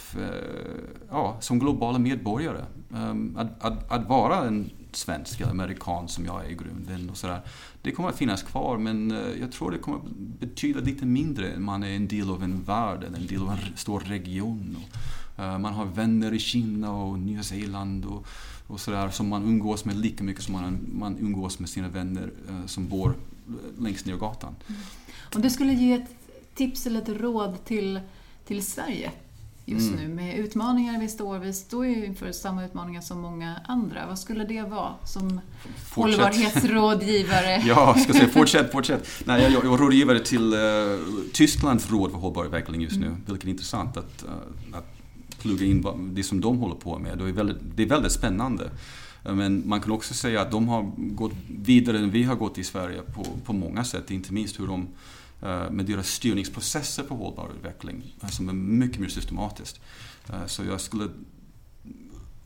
ja, 1.11 1.37
som 1.41 1.59
globala 1.59 1.99
medborgare. 1.99 2.65
Um, 2.91 3.37
att, 3.37 3.65
att, 3.65 3.93
att 3.93 4.09
vara 4.09 4.47
en 4.47 4.71
svensk 4.93 5.41
eller 5.41 5.51
amerikan 5.51 6.09
som 6.09 6.25
jag 6.25 6.45
är 6.45 6.51
i 6.51 6.55
grunden. 6.55 7.11
Och 7.11 7.17
sådär. 7.17 7.41
Det 7.83 7.93
kommer 7.93 8.09
att 8.09 8.17
finnas 8.17 8.43
kvar 8.43 8.79
men 8.79 9.11
eh, 9.11 9.41
jag 9.41 9.53
tror 9.53 9.71
det 9.71 9.79
kommer 9.79 9.99
att 9.99 10.17
betyda 10.17 10.81
lite 10.81 11.07
mindre. 11.07 11.59
Man 11.59 11.83
är 11.83 11.97
en 11.97 12.09
del 12.09 12.31
av 12.31 12.43
en 12.43 12.63
värld 12.63 13.05
eller 13.05 13.19
en 13.19 13.27
del 13.27 13.43
av 13.43 13.51
en 13.51 13.77
stor 13.77 14.01
region. 14.01 14.77
Och, 14.77 15.45
eh, 15.45 15.59
man 15.59 15.73
har 15.73 15.85
vänner 15.85 16.35
i 16.35 16.39
Kina 16.39 16.93
och 16.93 17.19
Nya 17.19 17.43
Zeeland 17.43 18.05
och, 18.05 18.27
och 18.67 18.81
sådär 18.81 19.11
som 19.11 19.29
man 19.29 19.43
umgås 19.43 19.85
med 19.85 19.97
lika 19.97 20.25
mycket 20.25 20.43
som 20.43 20.53
man, 20.53 20.87
man 20.93 21.19
umgås 21.19 21.59
med 21.59 21.69
sina 21.69 21.89
vänner 21.89 22.31
eh, 22.49 22.67
som 22.67 22.89
bor 22.89 23.15
längst 23.79 24.07
ner 24.07 24.17
gatan. 24.17 24.57
Mm. 24.67 24.81
Om 25.35 25.43
du 25.43 25.51
skulle 25.51 25.73
ge 25.73 25.93
ett 25.93 26.11
tips 26.55 26.87
eller 26.87 27.03
ett 27.03 27.09
råd 27.09 27.65
till, 27.65 28.01
till 28.45 28.67
Sverige 28.67 29.13
just 29.69 29.93
mm. 29.93 30.01
nu 30.01 30.15
med 30.15 30.39
utmaningar 30.39 31.01
vi 31.01 31.09
står. 31.09 31.39
Vi 31.39 31.53
står 31.53 31.87
ju 31.87 32.07
inför 32.07 32.33
samma 32.33 32.65
utmaningar 32.65 33.01
som 33.01 33.21
många 33.21 33.61
andra. 33.65 34.07
Vad 34.07 34.19
skulle 34.19 34.45
det 34.45 34.63
vara 34.63 34.95
som 35.05 35.41
fortsätt. 35.77 36.21
hållbarhetsrådgivare? 36.21 37.63
ja, 37.67 37.95
ska 37.99 38.13
säga 38.13 38.29
fortsätt, 38.29 38.73
fortsätt. 38.73 39.09
Nej, 39.25 39.43
jag, 39.43 39.53
jag 39.53 39.75
är 39.75 39.79
rådgivare 39.79 40.21
till 40.21 40.55
uh, 40.55 40.99
Tysklands 41.33 41.91
råd 41.91 42.11
för 42.11 42.19
hållbar 42.19 42.45
utveckling 42.45 42.81
just 42.81 42.97
nu, 42.97 43.07
mm. 43.07 43.23
vilket 43.27 43.45
är 43.45 43.51
intressant 43.51 43.97
att, 43.97 44.25
uh, 44.25 44.79
att 44.79 44.87
plugga 45.43 45.67
in 45.67 45.87
det 46.15 46.23
som 46.23 46.41
de 46.41 46.59
håller 46.59 46.75
på 46.75 46.99
med. 46.99 47.19
Det 47.19 47.25
är 47.25 47.33
väldigt, 47.33 47.59
det 47.77 47.83
är 47.83 47.87
väldigt 47.87 48.13
spännande. 48.13 48.71
Men 49.23 49.69
man 49.69 49.81
kan 49.81 49.93
också 49.93 50.15
säga 50.15 50.41
att 50.41 50.51
de 50.51 50.69
har 50.69 50.93
gått 50.97 51.33
vidare 51.49 51.99
än 51.99 52.11
vi 52.11 52.23
har 52.23 52.35
gått 52.35 52.59
i 52.59 52.65
Sverige 52.65 53.03
på, 53.15 53.27
på 53.45 53.53
många 53.53 53.85
sätt. 53.85 54.11
Inte 54.11 54.33
minst 54.33 54.61
hur 54.61 54.67
de 54.67 54.89
Eh, 55.43 55.71
med 55.71 55.87
deras 55.87 56.09
styrningsprocesser 56.09 57.03
för 57.03 57.15
hållbar 57.15 57.51
utveckling 57.59 58.15
eh, 58.23 58.29
som 58.29 58.49
är 58.49 58.53
mycket 58.53 59.01
mer 59.01 59.09
systematiskt. 59.09 59.81
Eh, 60.29 60.47
så 60.47 60.65
jag 60.65 60.81
skulle 60.81 61.09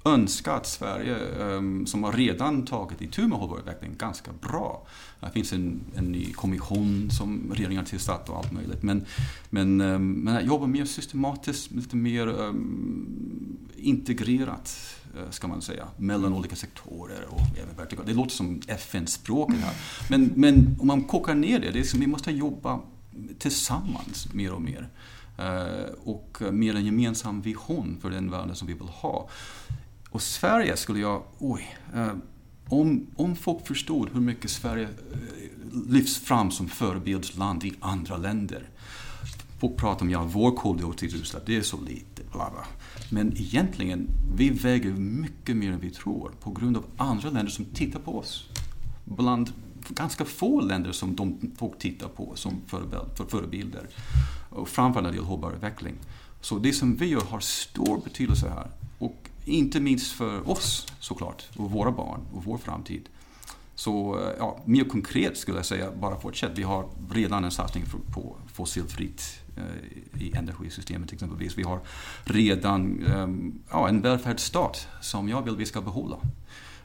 önska 0.04 0.52
att 0.52 0.66
Sverige, 0.66 1.16
ehm, 1.16 1.86
som 1.86 2.04
har 2.04 2.12
redan 2.12 2.64
tagit 2.64 3.00
itu 3.00 3.28
med 3.28 3.38
hållbarhetsutvecklingen, 3.38 3.96
ganska 3.98 4.30
bra. 4.40 4.86
Det 5.20 5.30
finns 5.30 5.52
en, 5.52 5.80
en 5.96 6.04
ny 6.04 6.32
kommission 6.32 7.10
som 7.10 7.52
regeringen 7.54 7.84
har 7.84 7.90
tillsatt 7.90 8.28
och 8.28 8.36
allt 8.36 8.52
möjligt. 8.52 8.82
Men, 8.82 9.04
men, 9.50 9.80
ehm, 9.80 10.12
men 10.12 10.36
att 10.36 10.44
jobba 10.44 10.66
mer 10.66 10.84
systematiskt, 10.84 11.70
lite 11.70 11.96
mer 11.96 12.26
um, 12.26 13.58
integrerat 13.76 14.78
eh, 15.16 15.30
ska 15.30 15.48
man 15.48 15.62
säga, 15.62 15.88
mellan 15.96 16.32
olika 16.32 16.56
sektorer 16.56 17.26
och 17.28 17.58
även 17.62 17.76
vertikalt. 17.76 18.08
Det 18.08 18.14
låter 18.14 18.30
som 18.30 18.60
FN-språket 18.66 19.60
här. 19.60 19.74
Men, 20.10 20.32
men 20.36 20.76
om 20.80 20.86
man 20.86 21.04
kokar 21.04 21.34
ner 21.34 21.60
det, 21.60 21.70
det 21.70 21.78
är 21.78 21.84
som 21.84 22.00
vi 22.00 22.06
måste 22.06 22.30
jobba 22.30 22.80
tillsammans 23.38 24.32
mer 24.32 24.52
och 24.52 24.62
mer. 24.62 24.88
Eh, 25.38 25.92
och 26.04 26.38
med 26.52 26.76
en 26.76 26.84
gemensam 26.84 27.42
vision 27.42 27.98
för 28.02 28.10
den 28.10 28.30
världen 28.30 28.56
som 28.56 28.68
vi 28.68 28.74
vill 28.74 28.88
ha. 28.88 29.28
Och 30.12 30.22
Sverige 30.22 30.76
skulle 30.76 31.00
jag, 31.00 31.22
oj, 31.38 31.76
eh, 31.94 32.12
om, 32.68 33.06
om 33.16 33.36
folk 33.36 33.66
förstod 33.66 34.08
hur 34.12 34.20
mycket 34.20 34.50
Sverige 34.50 34.84
eh, 34.84 35.18
lyfts 35.88 36.18
fram 36.18 36.50
som 36.50 36.68
förebildsland 36.68 37.64
i 37.64 37.74
andra 37.80 38.16
länder. 38.16 38.68
Folk 39.60 39.76
pratar 39.76 40.02
om 40.02 40.10
ja, 40.10 40.24
vår 40.24 40.56
koldioxidutsläpp, 40.56 41.46
det 41.46 41.56
är 41.56 41.62
så 41.62 41.80
lite, 41.80 42.22
bla 42.32 42.50
bla. 42.50 42.64
Men 43.10 43.32
egentligen, 43.36 44.08
vi 44.36 44.50
väger 44.50 44.90
mycket 44.90 45.56
mer 45.56 45.72
än 45.72 45.80
vi 45.80 45.90
tror 45.90 46.32
på 46.40 46.50
grund 46.50 46.76
av 46.76 46.84
andra 46.96 47.30
länder 47.30 47.52
som 47.52 47.64
tittar 47.64 48.00
på 48.00 48.18
oss. 48.18 48.48
Bland 49.04 49.52
ganska 49.88 50.24
få 50.24 50.60
länder 50.60 50.92
som 50.92 51.16
de 51.16 51.52
folk 51.58 51.78
tittar 51.78 52.08
på 52.08 52.32
som 52.34 52.60
förebilder. 53.28 53.88
Och 54.50 54.68
framförallt 54.68 55.04
när 55.04 55.10
det 55.10 55.16
gäller 55.16 55.28
hållbar 55.28 55.52
utveckling. 55.52 55.94
Så 56.40 56.58
det 56.58 56.72
som 56.72 56.96
vi 56.96 57.06
gör 57.06 57.20
har 57.20 57.40
stor 57.40 58.00
betydelse 58.04 58.48
här. 58.48 58.70
Och 58.98 59.28
inte 59.44 59.80
minst 59.80 60.12
för 60.12 60.50
oss 60.50 60.86
såklart, 61.00 61.48
och 61.56 61.70
våra 61.70 61.92
barn 61.92 62.20
och 62.32 62.44
vår 62.44 62.58
framtid. 62.58 63.08
Så 63.74 64.20
eh, 64.20 64.32
ja, 64.38 64.58
mer 64.64 64.84
konkret 64.84 65.38
skulle 65.38 65.58
jag 65.58 65.66
säga, 65.66 65.90
bara 66.00 66.20
fortsätt. 66.20 66.52
Vi 66.54 66.62
har 66.62 66.88
redan 67.10 67.44
en 67.44 67.50
satsning 67.50 67.84
på 68.12 68.36
fossilfritt 68.52 69.42
eh, 69.56 70.22
i 70.22 70.32
energisystemet 70.36 71.12
exempelvis. 71.12 71.58
Vi 71.58 71.62
har 71.62 71.80
redan 72.24 73.06
ehm, 73.06 73.60
ja, 73.70 73.88
en 73.88 74.00
välfärdsstat 74.00 74.88
som 75.00 75.28
jag 75.28 75.42
vill 75.42 75.56
vi 75.56 75.66
ska 75.66 75.80
behålla. 75.80 76.16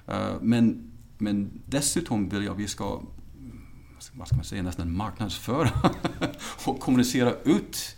Eh, 0.08 0.36
men, 0.42 0.92
men 1.18 1.62
dessutom 1.66 2.30
vill 2.30 2.44
jag 2.44 2.56
vi 2.56 2.68
ska 2.68 3.02
vad 4.14 4.28
ska 4.28 4.36
man 4.36 4.46
säga, 4.46 4.64
nästan 4.64 4.98
marknadsföra 4.98 5.72
och 6.66 6.80
kommunicera 6.80 7.34
ut 7.44 7.96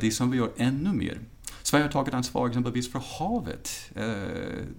det 0.00 0.14
som 0.14 0.30
vi 0.30 0.38
gör 0.38 0.50
ännu 0.56 0.92
mer. 0.92 1.18
Sverige 1.66 1.84
har 1.84 1.90
tagit 1.90 2.14
ansvar 2.14 2.48
exempelvis 2.48 2.92
för 2.92 3.02
havet. 3.18 3.90
Eh, 3.94 4.04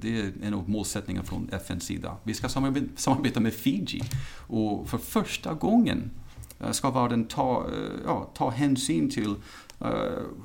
det 0.02 0.20
är 0.20 0.34
en 0.44 0.54
av 0.54 0.70
målsättningarna 0.70 1.28
från 1.28 1.50
FNs 1.52 1.84
sida. 1.84 2.18
Vi 2.24 2.34
ska 2.34 2.50
samarbeta 2.96 3.40
med 3.40 3.54
Fiji 3.54 4.02
och 4.48 4.90
för 4.90 4.98
första 4.98 5.54
gången 5.54 6.12
eh, 6.60 6.72
ska 6.72 6.92
världen 6.92 7.26
ta, 7.26 7.68
eh, 7.74 8.00
ja, 8.06 8.32
ta 8.34 8.50
hänsyn 8.50 9.10
till 9.10 9.36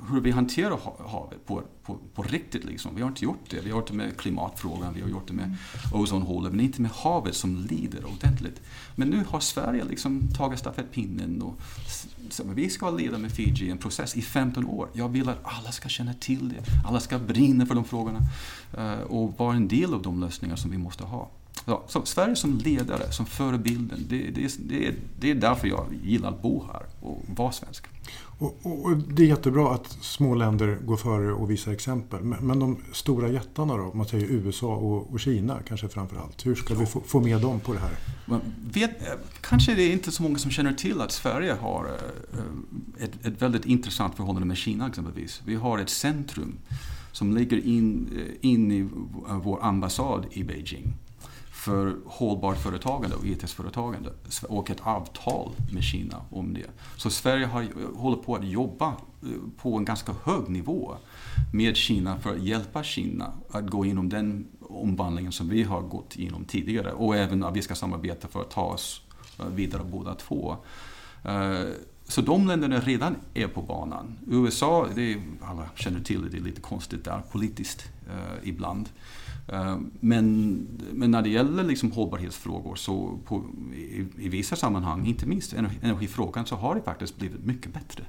hur 0.09 0.21
vi 0.21 0.31
hanterar 0.31 0.79
havet 1.07 1.45
på, 1.45 1.63
på, 1.83 1.97
på 2.13 2.23
riktigt. 2.23 2.63
Liksom. 2.63 2.95
Vi 2.95 3.01
har 3.01 3.09
inte 3.09 3.23
gjort 3.25 3.49
det. 3.49 3.59
Vi 3.61 3.71
har 3.71 3.77
gjort 3.77 3.87
det 3.87 3.93
med 3.93 4.17
klimatfrågan, 4.17 4.93
vi 4.93 5.01
har 5.01 5.09
gjort 5.09 5.27
det 5.27 5.33
med 5.33 5.57
ozonhålet, 5.93 6.51
men 6.51 6.61
inte 6.65 6.81
med 6.81 6.91
havet 6.91 7.35
som 7.35 7.67
lider 7.69 8.05
ordentligt. 8.05 8.61
Men 8.95 9.09
nu 9.09 9.23
har 9.27 9.39
Sverige 9.39 9.83
liksom 9.83 10.27
tagit 10.37 10.59
stafettpinnen 10.59 11.41
och 11.41 11.61
vi 12.39 12.69
ska 12.69 12.89
leda 12.89 13.17
med 13.17 13.31
Fiji 13.31 13.69
en 13.69 13.77
process 13.77 14.15
i 14.15 14.21
15 14.21 14.65
år. 14.65 14.89
Jag 14.93 15.09
vill 15.09 15.29
att 15.29 15.39
alla 15.43 15.71
ska 15.71 15.89
känna 15.89 16.13
till 16.13 16.49
det, 16.49 16.63
alla 16.85 16.99
ska 16.99 17.19
brinna 17.19 17.65
för 17.65 17.75
de 17.75 17.83
frågorna 17.83 18.19
uh, 18.77 19.01
och 19.01 19.33
vara 19.37 19.55
en 19.55 19.67
del 19.67 19.93
av 19.93 20.01
de 20.01 20.19
lösningar 20.19 20.55
som 20.55 20.71
vi 20.71 20.77
måste 20.77 21.03
ha. 21.03 21.29
Ja, 21.65 21.83
så 21.87 22.05
Sverige 22.05 22.35
som 22.35 22.57
ledare, 22.57 23.11
som 23.11 23.25
förebilden, 23.25 24.05
det, 24.09 24.29
det, 24.29 24.55
det, 24.59 24.95
det 25.19 25.31
är 25.31 25.35
därför 25.35 25.67
jag 25.67 25.85
gillar 26.03 26.29
att 26.29 26.41
bo 26.41 26.65
här 26.73 26.85
och 27.01 27.21
vara 27.35 27.51
svensk. 27.51 27.85
Och, 28.41 28.57
och, 28.63 28.97
det 28.97 29.23
är 29.23 29.27
jättebra 29.27 29.73
att 29.73 29.97
små 30.01 30.35
länder 30.35 30.77
går 30.85 30.97
före 30.97 31.33
och 31.33 31.51
visar 31.51 31.71
exempel. 31.71 32.23
Men, 32.23 32.47
men 32.47 32.59
de 32.59 32.77
stora 32.91 33.29
jättarna 33.29 33.77
då, 33.77 33.91
man 33.93 34.07
säger 34.07 34.27
USA 34.27 34.75
och, 34.75 35.13
och 35.13 35.19
Kina 35.19 35.59
kanske 35.67 35.89
framför 35.89 36.17
allt. 36.17 36.45
Hur 36.45 36.55
ska 36.55 36.75
vi 36.75 36.85
få, 36.85 37.01
få 37.01 37.19
med 37.19 37.41
dem 37.41 37.59
på 37.59 37.73
det 37.73 37.79
här? 37.79 37.91
Vet, 38.73 38.91
kanske 39.41 39.75
det 39.75 39.83
är 39.83 39.91
inte 39.91 40.11
så 40.11 40.23
många 40.23 40.37
som 40.37 40.51
känner 40.51 40.73
till 40.73 41.01
att 41.01 41.11
Sverige 41.11 41.53
har 41.53 41.85
eh, 41.85 43.03
ett, 43.03 43.25
ett 43.25 43.41
väldigt 43.41 43.65
intressant 43.65 44.15
förhållande 44.15 44.47
med 44.47 44.57
Kina 44.57 44.87
exempelvis. 44.87 45.41
Vi 45.45 45.55
har 45.55 45.77
ett 45.79 45.89
centrum 45.89 46.57
som 47.11 47.37
ligger 47.37 47.65
in, 47.65 48.09
eh, 48.15 48.49
in 48.49 48.71
i 48.71 48.89
vår 49.43 49.63
ambassad 49.63 50.25
i 50.31 50.43
Beijing 50.43 50.93
för 51.61 51.97
hållbart 52.05 52.57
företagande 52.57 53.15
och 53.15 53.25
etiskt 53.25 53.53
företagande 53.53 54.09
och 54.47 54.69
ett 54.69 54.81
avtal 54.83 55.51
med 55.71 55.83
Kina 55.83 56.21
om 56.29 56.53
det. 56.53 56.65
Så 56.97 57.09
Sverige 57.09 57.45
har, 57.45 57.67
håller 57.95 58.17
på 58.17 58.35
att 58.35 58.47
jobba 58.47 58.87
eh, 58.87 59.29
på 59.57 59.77
en 59.77 59.85
ganska 59.85 60.15
hög 60.23 60.49
nivå 60.49 60.95
med 61.53 61.75
Kina 61.75 62.19
för 62.19 62.29
att 62.35 62.41
hjälpa 62.41 62.83
Kina 62.83 63.33
att 63.51 63.69
gå 63.69 63.85
igenom 63.85 64.09
den 64.09 64.47
omvandlingen 64.61 65.31
som 65.31 65.49
vi 65.49 65.63
har 65.63 65.81
gått 65.81 66.15
igenom 66.15 66.45
tidigare 66.45 66.91
och 66.91 67.15
även 67.15 67.43
att 67.43 67.55
vi 67.55 67.61
ska 67.61 67.75
samarbeta 67.75 68.27
för 68.27 68.41
att 68.41 68.51
ta 68.51 68.63
oss 68.63 69.01
eh, 69.39 69.45
vidare 69.45 69.83
båda 69.83 70.15
två. 70.15 70.55
Eh, 71.23 71.65
så 72.11 72.21
de 72.21 72.47
länderna 72.47 72.79
redan 72.79 73.15
är 73.33 73.47
på 73.47 73.61
banan. 73.61 74.17
USA, 74.27 74.87
det 74.95 75.13
är, 75.13 75.21
alla 75.41 75.69
känner 75.75 75.99
till 75.99 76.21
det, 76.21 76.29
det 76.29 76.37
är 76.37 76.41
lite 76.41 76.61
konstigt 76.61 77.03
där 77.03 77.21
politiskt 77.31 77.89
eh, 78.07 78.49
ibland. 78.49 78.89
Eh, 79.47 79.77
men, 79.99 80.67
men 80.93 81.11
när 81.11 81.21
det 81.21 81.29
gäller 81.29 81.63
liksom 81.63 81.91
hållbarhetsfrågor 81.91 82.75
så 82.75 83.19
på, 83.25 83.43
i, 83.75 84.05
i 84.17 84.29
vissa 84.29 84.55
sammanhang, 84.55 85.05
inte 85.05 85.25
minst 85.25 85.53
energifrågan, 85.53 86.45
så 86.45 86.55
har 86.55 86.75
det 86.75 86.81
faktiskt 86.81 87.17
blivit 87.17 87.45
mycket 87.45 87.73
bättre 87.73 88.03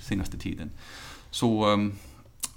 senaste 0.00 0.38
tiden. 0.38 0.70
Så, 1.30 1.64
ehm, 1.64 1.92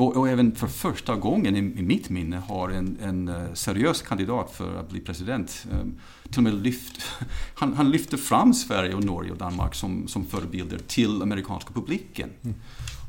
och, 0.01 0.17
och, 0.17 0.29
även 0.29 0.55
för 0.55 0.67
första 0.67 1.15
gången 1.15 1.55
i, 1.55 1.59
i 1.79 1.83
mitt 1.83 2.09
minne 2.09 2.37
har 2.37 2.69
en, 2.69 2.97
en, 3.01 3.27
eh, 3.27 3.53
seriös 3.53 4.01
kandidat 4.01 4.51
för 4.51 4.75
att 4.75 4.89
bli 4.89 4.99
president 4.99 5.65
um, 5.71 5.99
till 6.29 6.37
och 6.37 6.43
med 6.43 6.53
lyft, 6.53 7.01
han, 7.55 7.73
han 7.73 7.91
lyfter 7.91 8.17
fram 8.17 8.53
Sverige, 8.53 8.95
och 8.95 9.03
Norge 9.03 9.31
och 9.31 9.37
Danmark 9.37 9.75
som, 9.75 10.07
som 10.07 10.25
förebilder 10.25 10.77
till 10.77 11.21
amerikanska 11.21 11.73
publiken. 11.73 12.29
Mm. 12.43 12.55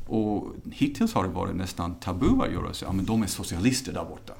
Och 0.07 0.55
hittills 0.71 1.13
har 1.13 1.23
det 1.23 1.29
varit 1.29 1.55
nästan 1.55 1.95
tabu 1.95 2.41
att 2.41 2.51
göra 2.51 2.73
så. 2.73 2.85
Ja, 2.85 2.91
men 2.91 3.05
de 3.05 3.23
är 3.23 3.27
socialister 3.27 3.93
där 3.93 4.05
borta. 4.05 4.33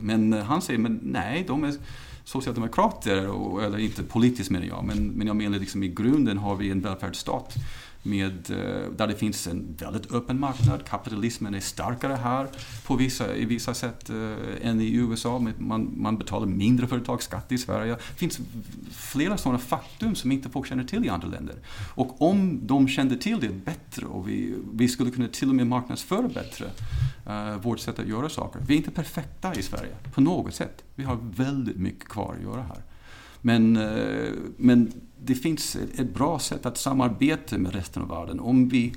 Men 0.00 0.32
eh, 0.32 0.44
han 0.44 0.62
säger, 0.62 0.78
men 0.78 1.00
nej, 1.02 1.44
de 1.48 1.64
är 1.64 1.74
socialdemokrater, 2.24 3.28
och, 3.28 3.62
eller 3.62 3.78
inte 3.78 4.02
politiskt 4.02 4.50
menar 4.50 4.66
jag, 4.66 4.84
men, 4.84 5.06
men 5.06 5.26
jag 5.26 5.36
menar 5.36 5.58
liksom 5.58 5.82
i 5.82 5.88
grunden 5.88 6.38
har 6.38 6.56
vi 6.56 6.70
en 6.70 6.80
välfärdsstat 6.80 7.54
med, 8.02 8.50
eh, 8.50 8.92
där 8.96 9.06
det 9.06 9.14
finns 9.14 9.46
en 9.46 9.76
väldigt 9.78 10.12
öppen 10.12 10.40
marknad. 10.40 10.84
Kapitalismen 10.84 11.54
är 11.54 11.60
starkare 11.60 12.14
här 12.14 12.48
på 12.86 12.96
vissa, 12.96 13.36
i 13.36 13.44
vissa 13.44 13.74
sätt 13.74 14.10
eh, 14.10 14.68
än 14.68 14.80
i 14.80 14.94
USA. 14.94 15.38
Man, 15.58 15.92
man 15.96 16.18
betalar 16.18 16.46
mindre 16.46 16.86
företagsskatt 16.86 17.52
i 17.52 17.58
Sverige. 17.58 17.92
Det 17.92 18.16
finns 18.16 18.40
flera 18.92 19.36
sådana 19.36 19.58
faktum 19.58 20.14
som 20.14 20.32
inte 20.32 20.50
folk 20.50 20.68
känner 20.68 20.84
till 20.84 21.04
i 21.04 21.08
andra 21.08 21.28
länder. 21.28 21.56
Och 21.94 22.22
om 22.22 22.60
de 22.66 22.88
kände 22.88 23.16
till 23.16 23.40
det 23.40 23.48
bättre 23.48 24.06
och 24.06 24.28
vi, 24.28 24.54
vi 24.72 24.88
skulle 24.88 25.10
kunna 25.10 25.28
till 25.28 25.48
och 25.48 25.54
med 25.54 25.66
marknadsföra 25.66 26.28
bättre 26.28 26.66
eh, 27.26 27.56
vårt 27.56 27.80
sätt 27.80 27.98
att 27.98 28.08
göra 28.08 28.28
saker. 28.28 28.60
Vi 28.66 28.74
är 28.74 28.78
inte 28.78 28.90
perfekta 28.90 29.54
i 29.54 29.62
Sverige 29.62 29.96
på 30.14 30.20
något 30.20 30.54
sätt. 30.54 30.84
Vi 30.94 31.04
har 31.04 31.18
väldigt 31.36 31.76
mycket 31.76 32.08
kvar 32.08 32.34
att 32.38 32.42
göra 32.42 32.62
här. 32.62 32.82
Men, 33.42 33.76
eh, 33.76 34.32
men 34.56 34.92
det 35.24 35.34
finns 35.34 35.76
ett 35.76 36.14
bra 36.14 36.38
sätt 36.38 36.66
att 36.66 36.78
samarbeta 36.78 37.58
med 37.58 37.74
resten 37.74 38.02
av 38.02 38.08
världen 38.08 38.40
om 38.40 38.68
vi 38.68 38.94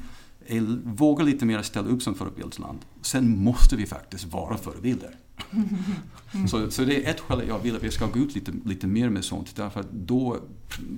är, 0.47 0.61
vågar 0.83 1.25
lite 1.25 1.45
mer 1.45 1.61
ställa 1.61 1.87
upp 1.87 2.01
som 2.01 2.15
förebildsland. 2.15 2.79
Sen 3.01 3.43
måste 3.43 3.75
vi 3.75 3.85
faktiskt 3.85 4.25
vara 4.25 4.57
förebilder. 4.57 5.15
Mm. 6.35 6.47
Så, 6.47 6.71
så 6.71 6.81
det 6.81 7.05
är 7.05 7.11
ett 7.11 7.19
skäl 7.19 7.41
jag 7.47 7.59
vill 7.59 7.75
att 7.75 7.83
vi 7.83 7.91
ska 7.91 8.05
gå 8.05 8.19
ut 8.19 8.35
lite, 8.35 8.51
lite 8.65 8.87
mer 8.87 9.09
med 9.09 9.25
sånt. 9.25 9.55
Därför 9.55 9.79
att 9.79 9.91
då 9.91 10.37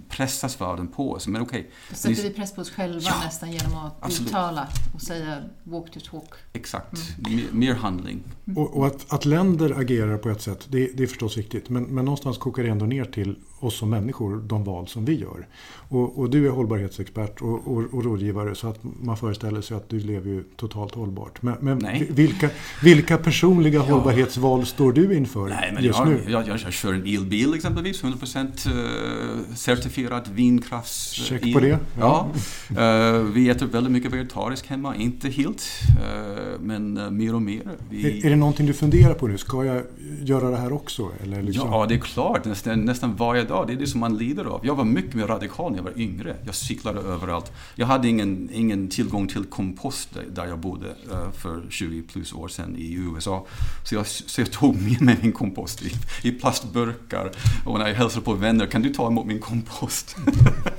pressas 0.10 0.62
världen 0.62 0.88
på 0.88 1.12
oss. 1.12 1.28
Men 1.28 1.42
okay, 1.42 1.64
då 1.90 1.96
sätter 1.96 2.24
vi 2.24 2.30
press 2.30 2.56
på 2.56 2.62
oss 2.62 2.70
själva 2.70 3.00
ja, 3.04 3.22
nästan 3.26 3.52
genom 3.52 3.76
att 3.76 3.96
absolut. 4.00 4.30
uttala 4.30 4.68
och 4.94 5.02
säga 5.02 5.44
walk 5.64 5.92
to 5.92 6.00
talk. 6.00 6.30
Exakt, 6.54 6.94
mm. 7.20 7.36
mer, 7.36 7.46
mer, 7.52 7.74
handling. 7.74 8.24
Och, 8.56 8.78
och 8.78 8.88
att, 8.88 9.14
att, 9.14 9.26
länder 9.26 9.80
agerar 9.80 10.18
på 10.18 10.30
ett 10.30 10.42
sätt, 10.42 10.68
det, 10.70 10.90
det 10.98 11.04
är 11.04 11.08
förstås 11.08 11.38
viktigt. 11.38 11.70
Men, 11.70 11.84
men 11.84 12.06
någonstans 12.06 12.38
kokar 12.38 12.64
det 12.64 12.70
ändå 12.70 12.86
ner 12.86 13.06
till 13.06 13.36
oss 13.60 13.78
som 13.78 13.90
människor, 13.90 14.38
de 14.38 14.64
val 14.64 14.88
som 14.88 15.06
vi 15.06 15.20
gör. 15.20 15.48
Och, 15.90 16.20
och 16.20 16.30
du 16.30 16.48
är 16.48 16.52
hållbarhetsexpert 16.52 17.42
och, 17.42 17.68
och, 17.68 17.84
och, 17.94 18.04
rådgivare 18.04 18.56
så 18.56 18.68
att 18.68 18.80
man 19.02 19.18
föreställer 19.18 19.62
sig 19.62 19.78
att 19.78 19.90
du 19.90 20.00
lever 20.00 20.30
ju 20.30 20.44
totalt 20.44 20.96
hållbart. 20.96 21.42
Men, 21.42 21.58
men 21.62 22.06
vilka, 22.10 22.50
vilka 22.84 23.18
personliga 23.18 23.80
ja. 23.80 23.94
hållbarhetsval 23.94 24.66
står 24.66 24.94
du 24.94 25.18
inför 25.18 25.27
Nej, 25.36 25.72
men 25.74 25.84
just 25.84 26.00
jag, 26.00 26.08
nu? 26.08 26.24
Jag, 26.28 26.48
jag, 26.48 26.60
jag 26.60 26.74
kör 26.74 26.94
en 26.94 27.02
elbil 27.02 27.54
exempelvis, 27.54 28.04
100% 28.04 28.68
eh, 28.68 29.56
certifierad 29.56 30.28
vindkrafts... 30.34 31.12
Check 31.12 31.54
på 31.54 31.60
det. 31.60 31.80
Ja. 32.00 32.28
ja. 32.76 33.18
Uh, 33.18 33.22
vi 33.22 33.50
äter 33.50 33.66
väldigt 33.66 33.94
mycket 33.94 34.14
vegetariskt 34.14 34.68
hemma, 34.68 34.96
inte 34.96 35.30
helt, 35.30 35.64
uh, 35.90 36.60
men 36.60 37.18
mer 37.18 37.36
och 37.36 37.42
mer. 37.42 37.62
Vi... 37.90 38.20
Är, 38.20 38.26
är 38.26 38.30
det 38.30 38.36
någonting 38.36 38.66
du 38.66 38.74
funderar 38.74 39.14
på 39.14 39.28
nu? 39.28 39.38
Ska 39.38 39.66
jag 39.66 39.84
göra 40.22 40.50
det 40.50 40.58
här 40.58 40.74
också? 40.74 41.12
Eller 41.24 41.42
liksom? 41.42 41.70
Ja, 41.72 41.86
det 41.90 41.96
är 41.96 42.00
klart. 42.00 42.46
Nästan, 42.46 42.86
nästan 42.86 43.16
varje 43.16 43.44
dag. 43.44 43.68
Det 43.68 43.74
är 43.74 43.78
det 43.78 43.88
som 43.88 44.00
man 44.00 44.18
lider 44.18 44.46
av. 44.46 44.66
Jag 44.66 44.76
var 44.76 44.86
mycket 44.86 45.16
mer 45.16 45.28
radikal 45.28 45.72
när 45.72 45.78
jag 45.78 45.84
var 45.84 46.00
yngre. 46.00 46.36
Jag 46.46 46.56
cyklade 46.56 47.00
överallt. 47.00 47.52
Jag 47.76 47.88
hade 47.88 48.08
ingen, 48.08 48.50
ingen 48.54 48.88
tillgång 48.88 49.28
till 49.28 49.44
kompost 49.44 50.10
där 50.36 50.46
jag 50.46 50.60
bodde 50.60 50.96
för 51.38 51.62
20 51.70 52.02
plus 52.02 52.34
år 52.34 52.48
sedan 52.48 52.76
i 52.78 52.94
USA. 52.94 53.46
Så 53.84 53.96
jag, 53.96 54.08
så 54.08 54.42
jag 54.42 54.52
tog 54.52 54.82
med 54.82 55.02
mig 55.02 55.17
min 55.22 55.32
kompost 55.32 55.82
i, 55.82 55.92
i 56.22 56.32
plastburkar. 56.32 57.32
Och 57.66 57.80
när 57.80 57.88
jag 57.88 57.96
hälsar 57.96 58.22
på 58.22 58.34
vänner, 58.34 58.66
kan 58.66 58.82
du 58.82 58.90
ta 58.90 59.08
emot 59.08 59.26
min 59.26 59.40
kompost? 59.40 60.16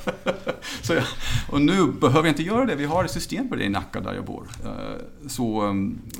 så 0.83 0.95
jag, 0.95 1.05
och 1.51 1.61
nu 1.61 1.87
behöver 1.87 2.29
jag 2.29 2.33
inte 2.33 2.43
göra 2.43 2.65
det. 2.65 2.75
Vi 2.75 2.85
har 2.85 3.05
ett 3.05 3.11
system 3.11 3.49
på 3.49 3.57
det 3.57 3.65
i 3.65 3.69
Nacka 3.69 4.01
där 4.01 4.15
jag 4.15 4.25
bor. 4.25 4.49
Eh, 4.65 5.29
så 5.29 5.69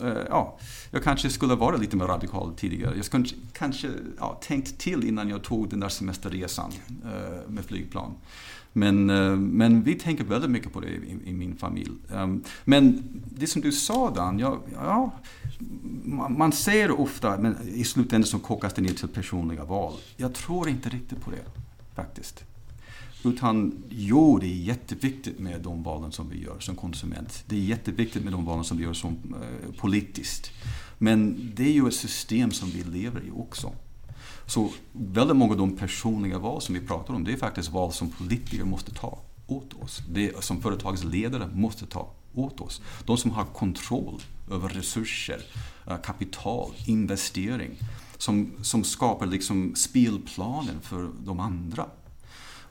eh, 0.03 0.09
ja, 0.29 0.59
jag 0.91 1.03
kanske 1.03 1.31
skulle 1.31 1.55
vara 1.55 1.77
lite 1.77 1.97
mer 1.97 2.05
radikal 2.05 2.55
tidigare. 2.55 2.97
Jag 2.97 3.05
skulle 3.05 3.25
kanske 3.53 3.89
ja, 4.19 4.41
tänkt 4.43 4.79
till 4.79 5.09
innan 5.09 5.29
jag 5.29 5.43
tog 5.43 5.69
den 5.69 5.81
där 5.81 5.89
semesterresan 5.89 6.73
uh, 7.05 7.51
med 7.51 7.65
flygplan. 7.65 8.15
Men, 8.73 9.11
uh, 9.11 9.37
men 9.37 9.83
vi 9.83 9.95
tänker 9.95 10.25
väldigt 10.25 10.51
mycket 10.51 10.73
på 10.73 10.81
det 10.81 10.89
i, 10.89 11.19
i 11.25 11.33
min 11.33 11.57
familj. 11.57 11.93
Um, 12.13 12.45
men 12.65 13.03
det 13.25 13.47
som 13.47 13.63
du 13.63 13.73
sa 13.73 14.11
Dan, 14.11 14.39
ja, 14.39 14.61
ja 14.75 15.13
man 16.29 16.53
ser 16.53 17.01
ofta, 17.01 17.39
men 17.39 17.57
i 17.69 17.85
slutändan 17.85 18.27
så 18.27 18.39
kokas 18.39 18.75
det 18.75 18.83
ner 18.83 18.95
till 18.95 19.09
personliga 19.09 19.65
val. 19.65 19.95
Jag 20.17 20.35
tror 20.35 20.69
inte 20.69 20.89
riktigt 20.89 21.21
på 21.21 21.31
det, 21.31 21.45
faktiskt. 21.95 22.45
Utan 23.25 23.85
jo, 23.89 24.39
det 24.39 24.47
är 24.47 24.55
jätteviktigt 24.55 25.39
med 25.39 25.61
de 25.61 25.83
valen 25.83 26.13
som 26.13 26.29
vi 26.29 26.43
gör 26.43 26.59
som 26.59 26.77
konsument. 26.77 27.45
Det 27.47 27.57
är 27.57 27.61
jätteviktigt 27.61 28.25
med 28.25 28.33
de 28.33 28.45
valen 28.45 28.65
som 28.65 28.77
vi 28.77 28.85
gör 28.85 28.93
som 28.93 29.17
eh, 29.43 29.75
politiskt. 29.81 30.51
Men 30.99 31.51
det 31.55 31.63
är 31.63 31.73
ju 31.73 31.89
ett 31.89 31.95
system 31.95 32.51
som 32.51 32.71
vi 32.71 32.85
lever 32.85 33.23
i 33.27 33.31
också. 33.31 33.73
Så 34.47 34.71
väldigt 34.93 35.37
många 35.37 35.53
av 35.53 35.59
de 35.59 35.77
personliga 35.77 36.39
val 36.39 36.63
som 36.63 36.75
vi 36.75 36.81
pratar 36.81 37.15
om, 37.15 37.25
det 37.25 37.33
är 37.33 37.37
faktiskt 37.37 37.73
val 37.73 37.93
som 37.93 38.11
politiker 38.11 38.65
måste 38.65 38.95
ta 38.95 39.19
åt 39.47 39.75
oss. 39.83 40.03
Det 40.11 40.45
som 40.45 40.63
företagsledare 40.63 41.49
måste 41.55 41.87
ta 41.87 42.11
åt 42.35 42.61
oss. 42.61 42.83
De 43.05 43.17
som 43.17 43.31
har 43.31 43.45
kontroll 43.45 44.23
över 44.51 44.69
resurser, 44.69 45.43
eh, 45.87 45.97
kapital, 45.97 46.71
investering. 46.87 47.71
Som, 48.19 48.53
som 48.63 48.85
skapar 48.85 49.27
liksom 49.27 49.75
spelplanen 49.77 50.81
för 50.83 51.11
de 51.25 51.41
andra. 51.41 51.87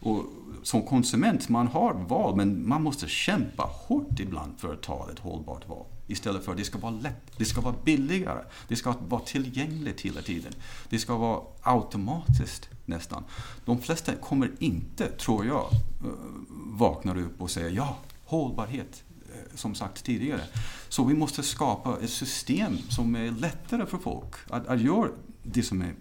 Och 0.08 0.26
som 0.64 0.82
konsument, 0.82 1.50
man 1.50 1.68
har 1.68 1.94
val 1.94 2.36
men 2.36 2.68
man 2.68 2.84
måste 2.84 3.08
kämpa 3.08 3.64
hårt 3.64 4.20
ibland 4.20 4.60
för 4.60 4.74
att 4.74 4.82
ta 4.82 5.10
ett 5.12 5.20
hållbart 5.20 5.68
val. 5.68 5.86
Istället 6.08 6.46
för 6.46 6.52
att 6.52 6.58
det 6.58 6.64
ska 6.64 6.78
vara 6.78 6.92
lätt, 6.92 7.32
det 7.38 7.46
ska 7.46 7.62
vara 7.62 7.76
billigare, 7.84 8.44
det 8.68 8.76
ska 8.76 8.94
vara 9.08 9.22
tillgängligt 9.22 10.02
hela 10.02 10.22
tiden. 10.22 10.54
Det 10.90 11.00
ska 11.00 11.18
vara 11.18 11.42
automatiskt 11.62 12.70
nästan. 12.86 13.24
De 13.66 13.82
flesta 13.82 14.16
kommer 14.16 14.52
inte, 14.60 15.08
tror 15.08 15.46
jag, 15.46 15.66
eh, 15.66 16.10
vakna 16.50 17.14
vaknar 17.14 17.18
upp 17.18 17.42
och 17.42 17.52
säger 17.52 17.70
ja, 17.70 17.98
hållbarhet, 18.26 19.04
eh, 19.34 19.56
som 19.56 19.76
sagt 19.76 20.04
tidigare. 20.04 20.42
Så 20.90 21.04
vi 21.04 21.14
måste 21.14 21.44
skapa 21.44 21.98
ett 22.02 22.10
system 22.10 22.78
som 22.90 23.16
är 23.16 23.32
lättare 23.32 23.86
för 23.86 23.98
folk 23.98 24.36
att, 24.50 24.68
att 24.68 24.82
göra 24.82 25.10
det 25.54 25.64
som 25.64 25.82
är 25.82 25.96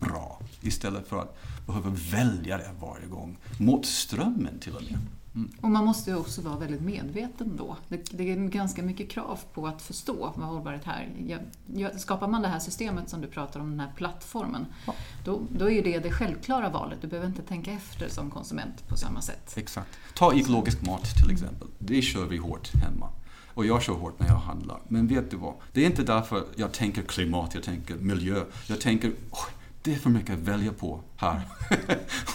bra 0.00 0.40
istället 0.60 1.08
för 1.08 1.18
att 1.18 1.36
behöva 1.66 1.90
välja 1.90 2.58
det 2.58 2.70
varje 2.80 3.06
gång. 3.06 3.36
Mot 3.58 3.86
strömmen 3.86 4.58
till 4.58 4.76
och 4.76 4.82
med. 4.82 4.98
Mm. 5.34 5.50
Och 5.60 5.70
man 5.70 5.84
måste 5.84 6.10
ju 6.10 6.16
också 6.16 6.42
vara 6.42 6.58
väldigt 6.58 6.80
medveten 6.80 7.56
då. 7.56 7.76
Det, 7.88 8.10
det, 8.10 8.32
är 8.32 8.36
ganska 8.36 8.82
mycket 8.82 9.10
krav 9.10 9.40
på 9.54 9.66
att 9.66 9.82
förstå 9.82 10.32
vad 10.36 10.48
hållbarhet 10.48 10.86
är. 10.86 11.98
Skapar 11.98 12.28
man 12.28 12.42
det 12.42 12.48
här 12.48 12.58
systemet 12.58 13.08
som 13.08 13.20
du 13.20 13.28
pratar 13.28 13.60
om, 13.60 13.70
den 13.70 13.80
här 13.80 13.92
plattformen, 13.96 14.66
ja. 14.86 14.94
då, 15.24 15.40
då 15.58 15.70
är 15.70 15.84
det 15.84 15.98
det 15.98 16.12
självklara 16.12 16.68
valet. 16.68 16.98
Du 17.00 17.08
behöver 17.08 17.28
inte 17.28 17.42
tänka 17.42 17.72
efter 17.72 18.08
som 18.08 18.30
konsument 18.30 18.88
på 18.88 18.96
samma 18.96 19.20
sätt. 19.20 19.54
Exakt. 19.56 19.98
Ta 20.14 20.34
ekologisk 20.34 20.86
mat 20.86 21.04
till 21.22 21.30
exempel. 21.30 21.68
Det 21.78 22.02
kör 22.02 22.26
vi 22.26 22.36
hårt 22.36 22.74
hemma. 22.74 23.08
Och 23.54 23.66
jag 23.66 23.82
kör 23.82 23.92
hårt 23.92 24.20
när 24.20 24.26
jag 24.26 24.34
handlar. 24.34 24.78
Men 24.88 25.06
vet 25.06 25.30
du 25.30 25.36
vad? 25.36 25.54
Det 25.72 25.82
är 25.82 25.86
inte 25.86 26.02
därför 26.02 26.44
jag 26.56 26.72
tänker 26.72 27.02
klimat, 27.02 27.54
jag 27.54 27.62
tänker 27.62 27.94
miljö. 27.94 28.44
Jag 28.66 28.80
tänker, 28.80 29.08
oh, 29.08 29.46
det 29.82 29.92
är 29.92 29.98
för 29.98 30.10
mycket 30.10 30.30
att 30.34 30.42
välja 30.42 30.72
på 30.72 31.00
här. 31.16 31.40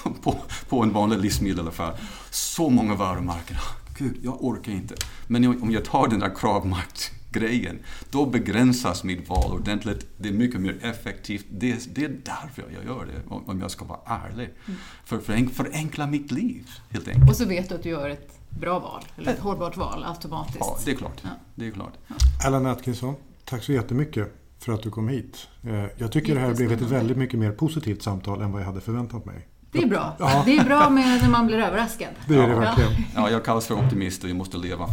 på, 0.23 0.35
på 0.69 0.83
en 0.83 0.93
vanlig 0.93 1.19
livsmedelaffär. 1.19 1.93
Så 2.29 2.69
många 2.69 2.95
varumärken. 2.95 3.57
Gud, 3.97 4.17
jag 4.23 4.43
orkar 4.43 4.71
inte. 4.71 4.95
Men 5.27 5.61
om 5.61 5.71
jag 5.71 5.85
tar 5.85 6.07
den 6.07 6.19
där 6.19 6.35
kravmakt 6.35 7.11
grejen, 7.31 7.79
då 8.11 8.25
begränsas 8.25 9.03
mitt 9.03 9.29
val 9.29 9.51
ordentligt. 9.53 10.07
Det 10.17 10.29
är 10.29 10.33
mycket 10.33 10.61
mer 10.61 10.77
effektivt. 10.81 11.45
Det, 11.49 11.95
det 11.95 12.03
är 12.03 12.09
därför 12.09 12.71
jag 12.73 12.85
gör 12.85 13.05
det, 13.05 13.35
om 13.51 13.61
jag 13.61 13.71
ska 13.71 13.85
vara 13.85 13.99
ärlig. 14.05 14.49
Mm. 14.65 14.79
För 15.05 15.17
att 15.17 15.53
förenkla 15.55 16.07
mitt 16.07 16.31
liv, 16.31 16.69
helt 16.89 17.07
enkelt. 17.07 17.29
Och 17.29 17.35
så 17.35 17.45
vet 17.45 17.69
du 17.69 17.75
att 17.75 17.83
du 17.83 17.89
gör 17.89 18.09
ett 18.09 18.38
bra 18.49 18.79
val, 18.79 19.03
eller 19.17 19.31
ett 19.31 19.39
hållbart 19.39 19.77
val 19.77 20.03
automatiskt. 20.03 20.57
Ja, 20.59 20.77
det 20.85 20.91
är 20.91 20.95
klart. 20.95 21.21
Ja. 21.23 21.29
Det 21.55 21.67
är 21.67 21.71
klart. 21.71 21.93
Ja. 22.07 22.15
Allan 22.45 22.65
Atkinson, 22.65 23.15
tack 23.45 23.63
så 23.63 23.73
jättemycket 23.73 24.33
för 24.59 24.73
att 24.73 24.83
du 24.83 24.91
kom 24.91 25.07
hit. 25.07 25.47
Eh, 25.63 25.85
jag 25.97 26.11
tycker 26.11 26.35
det 26.35 26.41
här 26.41 26.53
blev 26.53 26.71
ett 26.71 26.81
väldigt 26.81 27.17
mycket 27.17 27.39
mer 27.39 27.51
positivt 27.51 28.01
samtal 28.01 28.41
än 28.41 28.51
vad 28.51 28.61
jag 28.61 28.65
hade 28.65 28.81
förväntat 28.81 29.25
mig. 29.25 29.47
Det 29.71 29.79
är 29.79 29.87
bra. 29.87 30.15
Ja. 30.19 30.43
Det 30.45 30.57
är 30.57 30.65
bra 30.65 30.89
med 30.89 31.21
när 31.21 31.29
man 31.29 31.47
blir 31.47 31.57
överraskad. 31.57 32.09
Det 32.27 32.35
är 32.35 32.47
det 32.47 32.55
verkligen. 32.55 32.91
Ja, 33.15 33.29
jag 33.29 33.45
kallas 33.45 33.67
för 33.67 33.75
optimist 33.75 34.23
och 34.23 34.29
vi 34.29 34.33
måste 34.33 34.57
leva 34.57 34.85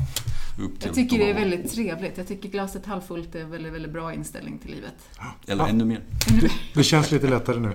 upp 0.60 0.80
till 0.80 0.86
Jag 0.86 0.94
tycker 0.94 1.18
det 1.18 1.30
är 1.30 1.34
väldigt 1.34 1.72
trevligt. 1.72 2.18
Jag 2.18 2.28
tycker 2.28 2.48
glaset 2.48 2.86
halvfullt 2.86 3.34
är 3.34 3.40
en 3.40 3.50
väldigt, 3.50 3.72
väldigt 3.72 3.92
bra 3.92 4.14
inställning 4.14 4.58
till 4.58 4.70
livet. 4.70 4.94
Eller 5.46 5.64
ja. 5.64 5.68
ännu 5.68 5.84
mer. 5.84 6.00
Det 6.74 6.82
känns 6.82 7.10
lite 7.10 7.28
lättare 7.28 7.60
nu. 7.60 7.72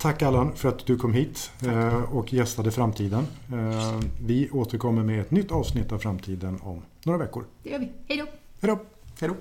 Tack 0.00 0.22
Allan 0.22 0.56
för 0.56 0.68
att 0.68 0.86
du 0.86 0.96
kom 0.96 1.14
hit 1.14 1.50
eh, 1.66 2.02
och 2.02 2.32
gästade 2.32 2.70
Framtiden. 2.70 3.26
Eh, 3.52 4.00
vi 4.20 4.50
återkommer 4.50 5.02
med 5.02 5.20
ett 5.20 5.30
nytt 5.30 5.52
avsnitt 5.52 5.92
av 5.92 5.98
Framtiden 5.98 6.60
om 6.62 6.82
några 7.04 7.18
veckor. 7.18 7.44
Det 7.62 7.70
gör 7.70 7.78
vi. 7.78 7.92
Hej 8.08 8.18
då! 8.18 8.24
Hej 8.60 8.76
då! 8.76 8.78
Hej 9.20 9.28
då! 9.28 9.34